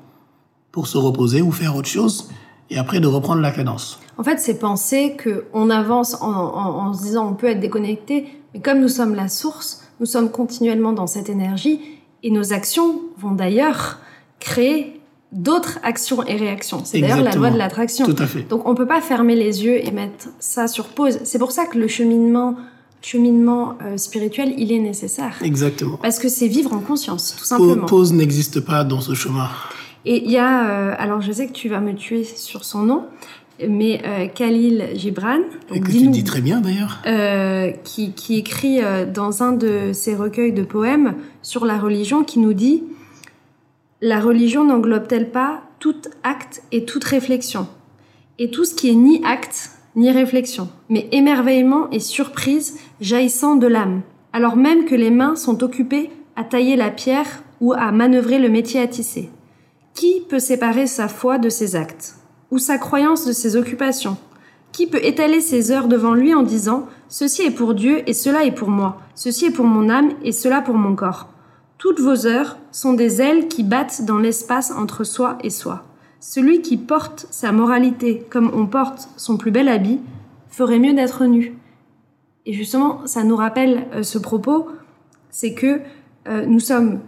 pour 0.72 0.86
se 0.86 1.00
reposer 1.00 1.42
ou 1.42 1.52
faire 1.52 1.76
autre 1.76 1.88
chose 1.88 2.30
et 2.70 2.78
après 2.78 3.00
de 3.00 3.08
reprendre 3.08 3.42
la 3.42 3.50
cadence. 3.50 4.00
En 4.20 4.24
fait, 4.24 4.40
c'est 4.40 4.60
penser 4.60 5.18
qu'on 5.18 5.72
avance 5.72 6.14
en, 6.22 6.32
en, 6.32 6.90
en 6.90 6.94
se 6.94 7.02
disant 7.02 7.28
on 7.28 7.34
peut 7.34 7.48
être 7.48 7.60
déconnecté, 7.60 8.28
mais 8.54 8.60
comme 8.60 8.82
nous 8.82 8.88
sommes 8.88 9.16
la 9.16 9.28
source, 9.28 9.82
nous 10.00 10.06
sommes 10.06 10.30
continuellement 10.30 10.94
dans 10.94 11.08
cette 11.08 11.28
énergie 11.28 11.80
et 12.22 12.30
nos 12.30 12.54
actions 12.54 13.02
vont 13.18 13.32
d'ailleurs 13.32 13.98
créer 14.40 15.02
d'autres 15.32 15.80
actions 15.82 16.24
et 16.24 16.36
réactions. 16.36 16.82
C'est 16.86 17.02
d'ailleurs 17.02 17.24
la 17.24 17.34
loi 17.34 17.50
de 17.50 17.58
l'attraction. 17.58 18.06
Tout 18.06 18.16
à 18.20 18.28
fait. 18.28 18.44
Donc 18.44 18.68
on 18.68 18.76
peut 18.76 18.86
pas 18.86 19.02
fermer 19.02 19.36
les 19.36 19.66
yeux 19.66 19.84
et 19.84 19.90
mettre 19.90 20.28
ça 20.38 20.68
sur 20.68 20.90
pause. 20.90 21.18
C'est 21.24 21.40
pour 21.40 21.52
ça 21.52 21.66
que 21.66 21.80
le 21.80 21.88
cheminement 21.88 22.58
cheminement 23.04 23.78
euh, 23.84 23.98
spirituel, 23.98 24.54
il 24.58 24.72
est 24.72 24.80
nécessaire. 24.80 25.38
Exactement. 25.44 25.98
Parce 26.02 26.20
que 26.20 26.30
c'est 26.30 26.48
vivre 26.48 26.74
en 26.74 26.80
conscience, 26.80 27.36
tout 27.38 27.46
simplement. 27.46 27.86
Pause 27.86 28.14
n'existe 28.14 28.62
pas 28.62 28.84
dans 28.84 29.02
ce 29.02 29.14
chemin. 29.14 29.50
Et 30.06 30.24
il 30.26 30.32
y 30.32 30.38
a, 30.38 30.70
euh, 30.70 30.96
alors 30.98 31.22
je 31.22 31.32
sais 31.32 31.48
que 31.48 31.54
tu 31.54 31.70
vas 31.70 31.80
me 31.80 31.94
tuer 31.94 32.24
sur 32.24 32.66
son 32.66 32.84
nom, 32.84 33.06
mais 33.68 34.02
euh, 34.06 34.28
Khalil 34.28 34.90
Gibran, 34.96 35.40
et 35.74 35.80
que 35.80 35.92
tu 35.92 36.08
dis 36.08 36.24
très 36.24 36.42
bien 36.42 36.60
d'ailleurs, 36.60 37.02
euh, 37.06 37.72
qui, 37.84 38.12
qui 38.14 38.38
écrit 38.38 38.82
dans 39.14 39.44
un 39.44 39.54
de 39.54 39.92
ses 39.94 40.16
recueils 40.16 40.54
de 40.54 40.64
poèmes 40.64 41.16
sur 41.42 41.66
la 41.66 41.78
religion, 41.78 42.24
qui 42.24 42.40
nous 42.40 42.54
dit 42.54 42.84
La 44.02 44.20
religion 44.20 44.66
n'englobe-t-elle 44.66 45.32
pas 45.32 45.62
tout 45.80 45.96
acte 46.24 46.64
et 46.72 46.84
toute 46.84 47.04
réflexion? 47.04 47.68
Et 48.40 48.50
tout 48.50 48.66
ce 48.66 48.74
qui 48.74 48.90
est 48.90 48.96
ni 48.96 49.24
acte 49.24 49.70
ni 49.96 50.12
réflexion, 50.12 50.70
mais 50.90 51.08
émerveillement 51.12 51.90
et 51.92 52.00
surprise 52.00 52.80
jaillissant 53.04 53.58
de 53.58 53.68
l'âme, 53.68 54.02
alors 54.32 54.56
même 54.56 54.86
que 54.86 54.96
les 54.96 55.12
mains 55.12 55.36
sont 55.36 55.62
occupées 55.62 56.10
à 56.38 56.46
tailler 56.46 56.78
la 56.78 56.90
pierre 56.90 57.44
ou 57.60 57.74
à 57.74 57.92
manœuvrer 57.92 58.40
le 58.40 58.48
métier 58.48 58.80
à 58.80 58.88
tisser. 58.88 59.30
Qui 59.94 60.22
peut 60.30 60.40
séparer 60.40 60.88
sa 60.88 61.10
foi 61.10 61.38
de 61.38 61.50
ses 61.50 61.76
actes 61.76 62.16
ou 62.50 62.60
sa 62.60 62.78
croyance 62.78 63.26
de 63.26 63.34
ses 63.34 63.58
occupations? 63.58 64.16
Qui 64.72 64.88
peut 64.88 65.04
étaler 65.04 65.42
ses 65.42 65.70
heures 65.70 65.90
devant 65.90 66.14
lui 66.14 66.34
en 66.34 66.44
disant⁇ 66.44 66.80
Ceci 67.10 67.42
est 67.42 67.52
pour 67.52 67.74
Dieu 67.74 68.02
et 68.08 68.14
cela 68.14 68.46
est 68.46 68.56
pour 68.56 68.70
moi, 68.70 69.02
ceci 69.16 69.48
est 69.48 69.52
pour 69.52 69.66
mon 69.66 69.90
âme 69.90 70.14
et 70.24 70.32
cela 70.32 70.62
pour 70.62 70.76
mon 70.76 70.96
corps⁇ 70.96 71.28
Toutes 71.78 72.00
vos 72.00 72.26
heures 72.26 72.58
sont 72.72 72.94
des 72.94 73.22
ailes 73.22 73.50
qui 73.50 73.64
battent 73.64 74.06
dans 74.06 74.18
l'espace 74.18 74.72
entre 74.72 75.04
soi 75.04 75.38
et 75.44 75.50
soi. 75.50 75.84
Celui 76.22 76.62
qui 76.62 76.78
porte 76.78 77.28
sa 77.32 77.52
moralité 77.52 78.26
comme 78.30 78.50
on 78.54 78.66
porte 78.66 79.10
son 79.18 79.36
plus 79.36 79.52
bel 79.52 79.68
habit 79.68 80.00
ferait 80.48 80.80
mieux 80.80 80.94
d'être 80.94 81.26
nu. 81.26 81.58
Et 82.46 82.54
justement, 82.54 83.06
ça 83.06 83.24
nous 83.24 83.36
rappelle 83.36 83.88
euh, 83.94 84.04
ce 84.04 84.18
propos, 84.18 84.68
c'est 85.30 85.54
que 85.54 85.82
euh, 86.28 86.46
nous 86.46 86.60
sommes 86.60 87.00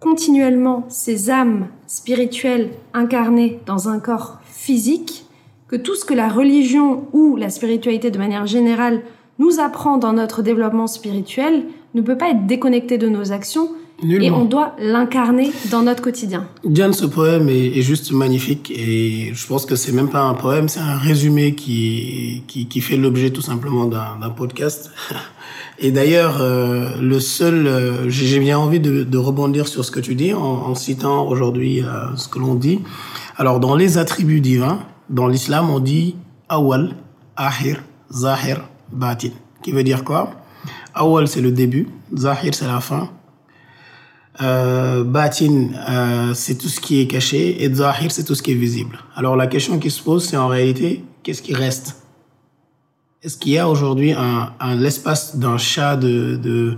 continuellement 0.00 0.84
ces 0.88 1.30
âmes 1.30 1.68
spirituelles 1.86 2.70
incarnées 2.92 3.60
dans 3.66 3.88
un 3.88 4.00
corps 4.00 4.38
physique 4.44 5.26
que 5.68 5.76
tout 5.76 5.94
ce 5.94 6.04
que 6.04 6.14
la 6.14 6.28
religion 6.28 7.06
ou 7.12 7.36
la 7.36 7.50
spiritualité 7.50 8.10
de 8.10 8.18
manière 8.18 8.46
générale 8.46 9.02
nous 9.38 9.60
apprend 9.60 9.96
dans 9.96 10.12
notre 10.12 10.42
développement 10.42 10.86
spirituel 10.86 11.64
ne 11.94 12.02
peut 12.02 12.18
pas 12.18 12.30
être 12.30 12.46
déconnecté 12.46 12.98
de 12.98 13.08
nos 13.08 13.32
actions 13.32 13.70
et 14.02 14.30
on 14.30 14.44
doit 14.44 14.74
l'incarner 14.78 15.50
dans 15.70 15.82
notre 15.82 16.02
quotidien. 16.02 16.46
Diane, 16.64 16.92
ce 16.92 17.06
poème 17.06 17.48
est, 17.48 17.80
juste 17.82 18.12
magnifique 18.12 18.70
et 18.70 19.32
je 19.32 19.46
pense 19.46 19.66
que 19.66 19.76
c'est 19.76 19.92
même 19.92 20.08
pas 20.08 20.22
un 20.22 20.34
poème, 20.34 20.68
c'est 20.68 20.80
un 20.80 20.96
résumé 20.96 21.54
qui, 21.54 22.42
qui, 22.46 22.66
qui 22.66 22.80
fait 22.80 22.96
l'objet 22.96 23.30
tout 23.30 23.42
simplement 23.42 23.86
d'un 23.86 24.30
podcast. 24.30 24.90
Et 25.80 25.90
d'ailleurs, 25.90 26.40
euh, 26.40 26.90
le 27.00 27.18
seul, 27.18 27.66
euh, 27.66 28.08
j'ai 28.08 28.38
bien 28.38 28.56
envie 28.56 28.78
de, 28.78 29.02
de, 29.02 29.18
rebondir 29.18 29.66
sur 29.66 29.84
ce 29.84 29.90
que 29.90 29.98
tu 29.98 30.14
dis 30.14 30.32
en, 30.32 30.40
en 30.40 30.74
citant 30.76 31.26
aujourd'hui 31.26 31.82
euh, 31.82 32.14
ce 32.14 32.28
que 32.28 32.38
l'on 32.38 32.54
dit. 32.54 32.80
Alors, 33.36 33.58
dans 33.58 33.74
les 33.74 33.98
attributs 33.98 34.40
divins, 34.40 34.78
dans 35.10 35.26
l'islam, 35.26 35.70
on 35.70 35.80
dit 35.80 36.14
awal, 36.48 36.94
ahir, 37.36 37.82
zahir, 38.12 38.68
batin, 38.92 39.30
qui 39.62 39.72
veut 39.72 39.82
dire 39.82 40.04
quoi? 40.04 40.30
Awal, 40.94 41.26
c'est 41.26 41.40
le 41.40 41.50
début, 41.50 41.88
zahir, 42.16 42.54
c'est 42.54 42.68
la 42.68 42.78
fin, 42.78 43.10
euh, 44.42 45.04
batin, 45.04 45.68
euh, 45.88 46.34
c'est 46.34 46.56
tout 46.56 46.68
ce 46.68 46.80
qui 46.80 47.00
est 47.00 47.06
caché, 47.06 47.62
et 47.62 47.72
zahir, 47.72 48.10
c'est 48.10 48.24
tout 48.24 48.34
ce 48.34 48.42
qui 48.42 48.52
est 48.52 48.56
visible. 48.56 48.98
Alors, 49.14 49.36
la 49.36 49.46
question 49.46 49.78
qui 49.78 49.90
se 49.90 50.02
pose, 50.02 50.24
c'est 50.24 50.36
en 50.36 50.48
réalité, 50.48 51.04
qu'est-ce 51.22 51.42
qui 51.42 51.54
reste? 51.54 52.02
Est-ce 53.22 53.38
qu'il 53.38 53.52
y 53.52 53.58
a 53.58 53.68
aujourd'hui 53.68 54.12
un, 54.12 54.52
un 54.60 54.74
l'espace 54.74 55.36
d'un 55.36 55.56
chat 55.56 55.96
de, 55.96 56.76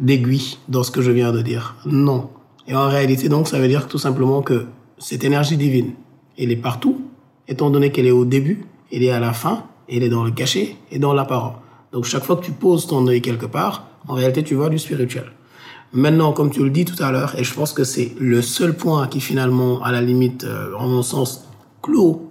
d'aiguille 0.00 0.58
dans 0.68 0.82
ce 0.82 0.90
que 0.90 1.00
je 1.00 1.10
viens 1.10 1.32
de 1.32 1.40
dire? 1.40 1.76
Non. 1.86 2.30
Et 2.68 2.74
en 2.74 2.88
réalité, 2.88 3.28
donc, 3.28 3.48
ça 3.48 3.58
veut 3.58 3.68
dire 3.68 3.88
tout 3.88 3.98
simplement 3.98 4.42
que 4.42 4.66
cette 4.98 5.24
énergie 5.24 5.56
divine, 5.56 5.92
elle 6.38 6.50
est 6.50 6.56
partout, 6.56 7.02
étant 7.48 7.70
donné 7.70 7.90
qu'elle 7.90 8.06
est 8.06 8.10
au 8.12 8.24
début, 8.24 8.66
elle 8.92 9.02
est 9.02 9.10
à 9.10 9.20
la 9.20 9.32
fin, 9.32 9.64
elle 9.88 10.02
est 10.02 10.08
dans 10.08 10.24
le 10.24 10.30
cachet 10.30 10.76
et 10.90 10.98
dans 10.98 11.14
l'apparent. 11.14 11.62
Donc, 11.92 12.04
chaque 12.04 12.24
fois 12.24 12.36
que 12.36 12.44
tu 12.44 12.52
poses 12.52 12.86
ton 12.86 13.06
œil 13.06 13.20
quelque 13.22 13.46
part, 13.46 13.86
en 14.08 14.14
réalité, 14.14 14.42
tu 14.42 14.54
vois 14.54 14.68
du 14.68 14.78
spirituel. 14.78 15.32
Maintenant, 15.94 16.32
comme 16.32 16.50
tu 16.50 16.64
le 16.64 16.70
dis 16.70 16.86
tout 16.86 17.00
à 17.02 17.12
l'heure, 17.12 17.38
et 17.38 17.44
je 17.44 17.52
pense 17.52 17.74
que 17.74 17.84
c'est 17.84 18.12
le 18.18 18.40
seul 18.40 18.74
point 18.74 19.06
qui 19.08 19.20
finalement, 19.20 19.82
à 19.82 19.92
la 19.92 20.00
limite, 20.00 20.44
euh, 20.44 20.74
en 20.78 20.88
mon 20.88 21.02
sens, 21.02 21.44
clôt 21.82 22.30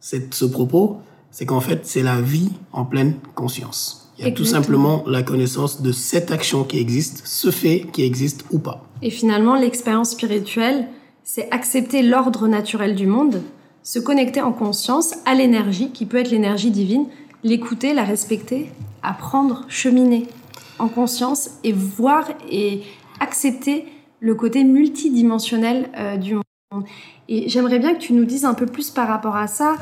cette, 0.00 0.32
ce 0.34 0.46
propos, 0.46 1.00
c'est 1.30 1.44
qu'en 1.44 1.60
fait, 1.60 1.80
c'est 1.84 2.02
la 2.02 2.20
vie 2.20 2.50
en 2.72 2.84
pleine 2.84 3.16
conscience. 3.34 4.12
Il 4.18 4.24
y 4.24 4.28
a 4.28 4.30
tout 4.30 4.44
simplement 4.44 5.02
la 5.06 5.22
connaissance 5.22 5.82
de 5.82 5.92
cette 5.92 6.30
action 6.30 6.64
qui 6.64 6.78
existe, 6.78 7.26
ce 7.26 7.50
fait 7.50 7.86
qui 7.92 8.04
existe 8.04 8.44
ou 8.52 8.58
pas. 8.58 8.86
Et 9.02 9.10
finalement, 9.10 9.56
l'expérience 9.56 10.10
spirituelle, 10.10 10.86
c'est 11.24 11.50
accepter 11.50 12.02
l'ordre 12.02 12.46
naturel 12.46 12.94
du 12.94 13.06
monde, 13.06 13.42
se 13.82 13.98
connecter 13.98 14.40
en 14.40 14.52
conscience 14.52 15.14
à 15.26 15.34
l'énergie, 15.34 15.90
qui 15.90 16.06
peut 16.06 16.18
être 16.18 16.30
l'énergie 16.30 16.70
divine, 16.70 17.06
l'écouter, 17.42 17.92
la 17.92 18.04
respecter, 18.04 18.70
apprendre, 19.02 19.64
cheminer 19.68 20.28
en 20.78 20.88
conscience 20.88 21.50
et 21.62 21.72
voir 21.72 22.28
et 22.50 22.82
accepter 23.20 23.86
le 24.20 24.34
côté 24.34 24.64
multidimensionnel 24.64 25.90
euh, 25.96 26.16
du 26.16 26.34
monde. 26.34 26.84
Et 27.28 27.48
j'aimerais 27.48 27.78
bien 27.78 27.94
que 27.94 28.00
tu 28.00 28.12
nous 28.12 28.24
dises 28.24 28.44
un 28.44 28.54
peu 28.54 28.66
plus 28.66 28.90
par 28.90 29.08
rapport 29.08 29.36
à 29.36 29.46
ça 29.46 29.76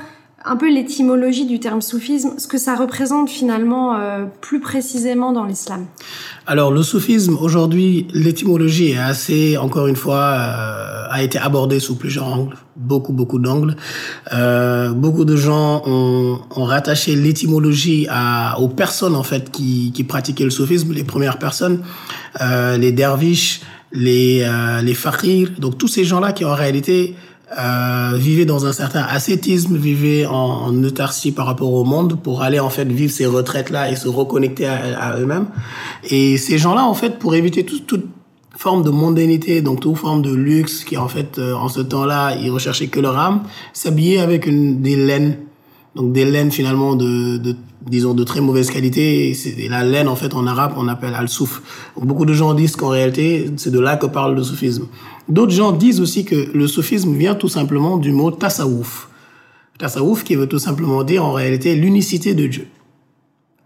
un 0.45 0.57
peu 0.57 0.73
l'étymologie 0.73 1.47
du 1.47 1.61
terme 1.61 1.81
soufisme, 1.81 2.39
ce 2.39 2.47
que 2.47 2.59
ça 2.59 2.75
représente 2.75 3.31
finalement 3.31 3.95
euh, 3.95 4.25
plus 4.41 4.61
précisément 4.61 5.33
dans 5.33 5.45
l'islam. 5.45 5.87
Alors 6.47 6.73
le 6.73 6.83
soufisme 6.83 7.37
aujourd'hui, 7.41 8.09
l'étymologie 8.13 8.91
est 8.91 8.99
assez, 8.99 9.57
encore 9.57 9.87
une 9.87 9.97
fois, 9.97 10.19
euh, 10.19 11.07
a 11.11 11.23
été 11.23 11.39
abordée 11.39 11.79
sous 11.79 11.95
plusieurs 11.95 12.27
angles, 12.27 12.57
beaucoup 12.77 13.13
beaucoup 13.13 13.39
d'angles. 13.39 13.77
Euh, 14.33 14.91
beaucoup 14.93 15.25
de 15.25 15.37
gens 15.37 15.83
ont, 15.87 16.41
ont 16.57 16.65
rattaché 16.65 17.15
l'étymologie 17.15 18.09
aux 18.59 18.69
personnes 18.69 19.15
en 19.15 19.23
fait 19.23 19.51
qui, 19.51 19.93
qui 19.95 20.05
pratiquaient 20.05 20.45
le 20.45 20.51
soufisme, 20.51 20.93
les 20.93 21.05
premières 21.05 21.39
personnes, 21.39 21.83
euh, 22.41 22.77
les 22.79 22.93
derviches, 22.93 23.61
les 23.93 24.43
euh, 24.43 24.81
les 24.81 24.95
fakirs, 24.95 25.51
donc 25.59 25.79
tous 25.79 25.89
ces 25.89 26.05
gens-là 26.05 26.33
qui 26.33 26.45
en 26.45 26.55
réalité 26.55 27.15
euh, 27.59 28.13
vivaient 28.17 28.45
dans 28.45 28.67
un 28.67 28.73
certain 28.73 29.03
ascétisme, 29.03 29.77
vivaient 29.77 30.27
en, 30.27 30.33
en, 30.33 30.85
autarcie 30.85 31.33
par 31.33 31.47
rapport 31.47 31.73
au 31.73 31.85
monde 31.85 32.19
pour 32.21 32.43
aller 32.43 32.61
en 32.61 32.71
fait 32.71 32.85
vivre 32.85 33.13
ces 33.13 33.27
retraites-là 33.27 33.91
et 33.91 33.97
se 33.97 34.09
reconnecter 34.09 34.67
à, 34.67 35.19
eux-mêmes. 35.19 35.47
Et 36.11 36.39
ces 36.39 36.59
gens-là, 36.59 36.85
en 36.85 36.95
fait, 36.95 37.19
pour 37.19 37.35
éviter 37.35 37.65
toute 37.65 38.05
forme 38.57 38.83
de 38.83 38.91
mondanité, 38.91 39.61
donc 39.61 39.81
toute 39.81 39.97
forme 39.97 40.23
de 40.23 40.33
luxe, 40.33 40.85
qui 40.85 40.97
en 40.97 41.09
fait, 41.09 41.39
euh, 41.39 41.55
en 41.55 41.69
ce 41.69 41.81
temps-là, 41.81 42.37
ils 42.37 42.51
recherchaient 42.51 42.87
que 42.87 43.01
leur 43.01 43.19
âme, 43.19 43.43
s'habillaient 43.73 44.21
avec 44.21 44.47
une, 44.47 44.81
des 44.81 44.97
laines. 44.97 45.37
Donc 45.95 46.13
des 46.13 46.25
laines 46.25 46.51
finalement 46.51 46.97
de, 46.97 47.37
de 47.37 47.55
disons 47.87 48.15
de 48.15 48.25
très 48.25 48.41
mauvaise 48.41 48.71
qualité. 48.71 49.35
C'est 49.35 49.69
la 49.69 49.85
laine 49.85 50.09
en 50.09 50.17
fait 50.17 50.33
en 50.35 50.47
arabe 50.47 50.73
on 50.77 50.89
appelle 50.89 51.15
al-souf. 51.15 51.91
Beaucoup 52.01 52.25
de 52.25 52.33
gens 52.33 52.55
disent 52.55 52.77
qu'en 52.77 52.89
réalité 52.89 53.51
c'est 53.57 53.71
de 53.71 53.79
là 53.79 53.97
que 53.97 54.07
parle 54.07 54.35
le 54.35 54.43
soufisme 54.43 54.87
d'autres 55.29 55.53
gens 55.53 55.73
disent 55.73 56.01
aussi 56.01 56.25
que 56.25 56.51
le 56.55 56.67
soufisme 56.67 57.15
vient 57.15 57.35
tout 57.35 57.49
simplement 57.49 57.97
du 57.97 58.13
mot 58.13 58.31
tasawuf 58.31 59.09
tasawuf 59.79 60.25
qui 60.25 60.35
veut 60.35 60.49
tout 60.49 60.59
simplement 60.59 61.03
dire 61.05 61.25
en 61.25 61.33
réalité 61.33 61.75
l'unicité 61.75 62.35
de 62.35 62.47
Dieu 62.47 62.69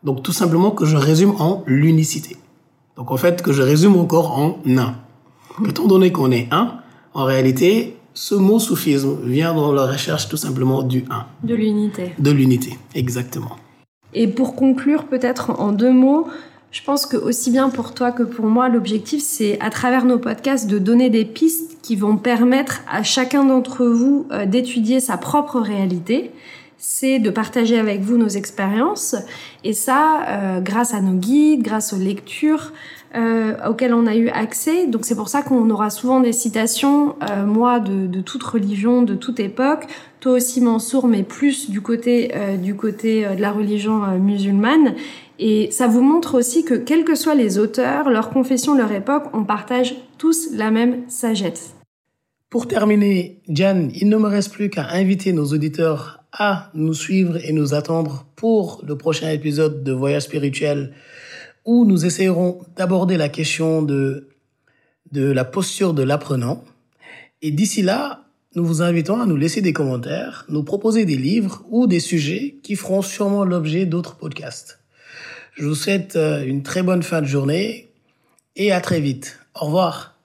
donc 0.04 0.22
tout 0.22 0.32
simplement 0.32 0.70
que 0.70 0.84
je 0.84 0.96
résume 0.96 1.34
en 1.38 1.62
l'unicité 1.66 2.36
donc 2.96 3.10
en 3.10 3.16
fait 3.16 3.42
que 3.42 3.52
je 3.52 3.62
résume 3.62 3.96
encore 3.96 4.38
en 4.38 4.58
un 4.66 4.94
étant 5.68 5.86
donné 5.86 6.12
qu'on 6.12 6.30
est 6.30 6.48
un 6.50 6.78
en 7.14 7.24
réalité 7.24 7.96
ce 8.16 8.34
mot 8.34 8.58
soufisme 8.58 9.18
vient 9.24 9.52
dans 9.52 9.72
la 9.72 9.84
recherche 9.84 10.28
tout 10.28 10.38
simplement 10.38 10.82
du 10.82 11.04
un. 11.10 11.26
De 11.44 11.54
l'unité. 11.54 12.14
De 12.18 12.30
l'unité, 12.30 12.78
exactement. 12.94 13.56
Et 14.14 14.26
pour 14.26 14.56
conclure, 14.56 15.04
peut-être 15.04 15.50
en 15.60 15.72
deux 15.72 15.92
mots, 15.92 16.26
je 16.72 16.82
pense 16.82 17.06
que 17.06 17.16
aussi 17.16 17.50
bien 17.50 17.70
pour 17.70 17.94
toi 17.94 18.12
que 18.12 18.22
pour 18.22 18.46
moi, 18.46 18.68
l'objectif, 18.68 19.22
c'est 19.22 19.58
à 19.60 19.70
travers 19.70 20.04
nos 20.04 20.18
podcasts 20.18 20.66
de 20.66 20.78
donner 20.78 21.10
des 21.10 21.24
pistes 21.24 21.78
qui 21.82 21.96
vont 21.96 22.16
permettre 22.16 22.82
à 22.90 23.02
chacun 23.02 23.44
d'entre 23.44 23.86
vous 23.86 24.26
euh, 24.32 24.44
d'étudier 24.44 25.00
sa 25.00 25.16
propre 25.16 25.60
réalité. 25.60 26.32
C'est 26.78 27.18
de 27.18 27.30
partager 27.30 27.78
avec 27.78 28.00
vous 28.00 28.18
nos 28.18 28.28
expériences. 28.28 29.16
Et 29.64 29.72
ça, 29.72 30.26
euh, 30.28 30.60
grâce 30.60 30.92
à 30.92 31.00
nos 31.00 31.14
guides, 31.14 31.62
grâce 31.62 31.94
aux 31.94 31.98
lectures, 31.98 32.72
euh, 33.14 33.54
auxquelles 33.66 33.94
on 33.94 34.06
a 34.06 34.14
eu 34.14 34.28
accès. 34.28 34.86
Donc 34.86 35.06
c'est 35.06 35.16
pour 35.16 35.28
ça 35.28 35.40
qu'on 35.40 35.70
aura 35.70 35.88
souvent 35.88 36.20
des 36.20 36.32
citations, 36.32 37.16
moi, 37.46 37.80
de, 37.80 38.06
de, 38.06 38.20
toute 38.20 38.42
religion, 38.42 39.00
de 39.00 39.14
toute 39.14 39.40
époque. 39.40 39.86
Toi 40.20 40.32
aussi, 40.32 40.60
Mansour, 40.60 41.06
mais 41.06 41.22
plus 41.22 41.70
du 41.70 41.80
côté, 41.80 42.32
du 42.60 42.74
côté 42.74 43.24
de 43.24 43.40
la 43.40 43.52
religion 43.52 44.18
musulmane. 44.18 44.94
Et 45.38 45.70
ça 45.70 45.86
vous 45.86 46.02
montre 46.02 46.38
aussi 46.38 46.64
que, 46.64 46.74
quels 46.74 47.04
que 47.04 47.14
soient 47.14 47.34
les 47.34 47.58
auteurs, 47.58 48.08
leur 48.08 48.30
confession, 48.30 48.74
leur 48.74 48.92
époque, 48.92 49.24
on 49.32 49.44
partage 49.44 49.94
tous 50.18 50.48
la 50.52 50.70
même 50.70 51.08
sagesse. 51.08 51.74
Pour 52.48 52.68
terminer, 52.68 53.42
Diane, 53.48 53.90
il 53.94 54.08
ne 54.08 54.16
me 54.16 54.28
reste 54.28 54.52
plus 54.52 54.70
qu'à 54.70 54.88
inviter 54.90 55.32
nos 55.32 55.46
auditeurs 55.46 56.24
à 56.32 56.70
nous 56.74 56.94
suivre 56.94 57.36
et 57.44 57.52
nous 57.52 57.74
attendre 57.74 58.26
pour 58.36 58.82
le 58.86 58.96
prochain 58.96 59.30
épisode 59.30 59.82
de 59.82 59.92
Voyage 59.92 60.22
spirituel 60.22 60.92
où 61.64 61.84
nous 61.84 62.06
essayerons 62.06 62.60
d'aborder 62.76 63.16
la 63.16 63.28
question 63.28 63.82
de, 63.82 64.28
de 65.12 65.30
la 65.30 65.44
posture 65.44 65.92
de 65.92 66.02
l'apprenant. 66.02 66.64
Et 67.42 67.50
d'ici 67.50 67.82
là, 67.82 68.24
nous 68.54 68.64
vous 68.64 68.80
invitons 68.80 69.20
à 69.20 69.26
nous 69.26 69.36
laisser 69.36 69.60
des 69.60 69.72
commentaires, 69.72 70.46
nous 70.48 70.62
proposer 70.62 71.04
des 71.04 71.16
livres 71.16 71.64
ou 71.68 71.86
des 71.86 72.00
sujets 72.00 72.56
qui 72.62 72.76
feront 72.76 73.02
sûrement 73.02 73.44
l'objet 73.44 73.84
d'autres 73.84 74.16
podcasts. 74.16 74.78
Je 75.56 75.64
vous 75.64 75.74
souhaite 75.74 76.16
euh, 76.16 76.44
une 76.44 76.62
très 76.62 76.82
bonne 76.82 77.02
fin 77.02 77.22
de 77.22 77.26
journée 77.26 77.88
et 78.56 78.72
à 78.72 78.80
très 78.82 79.00
vite. 79.00 79.40
Au 79.54 79.66
revoir. 79.66 80.15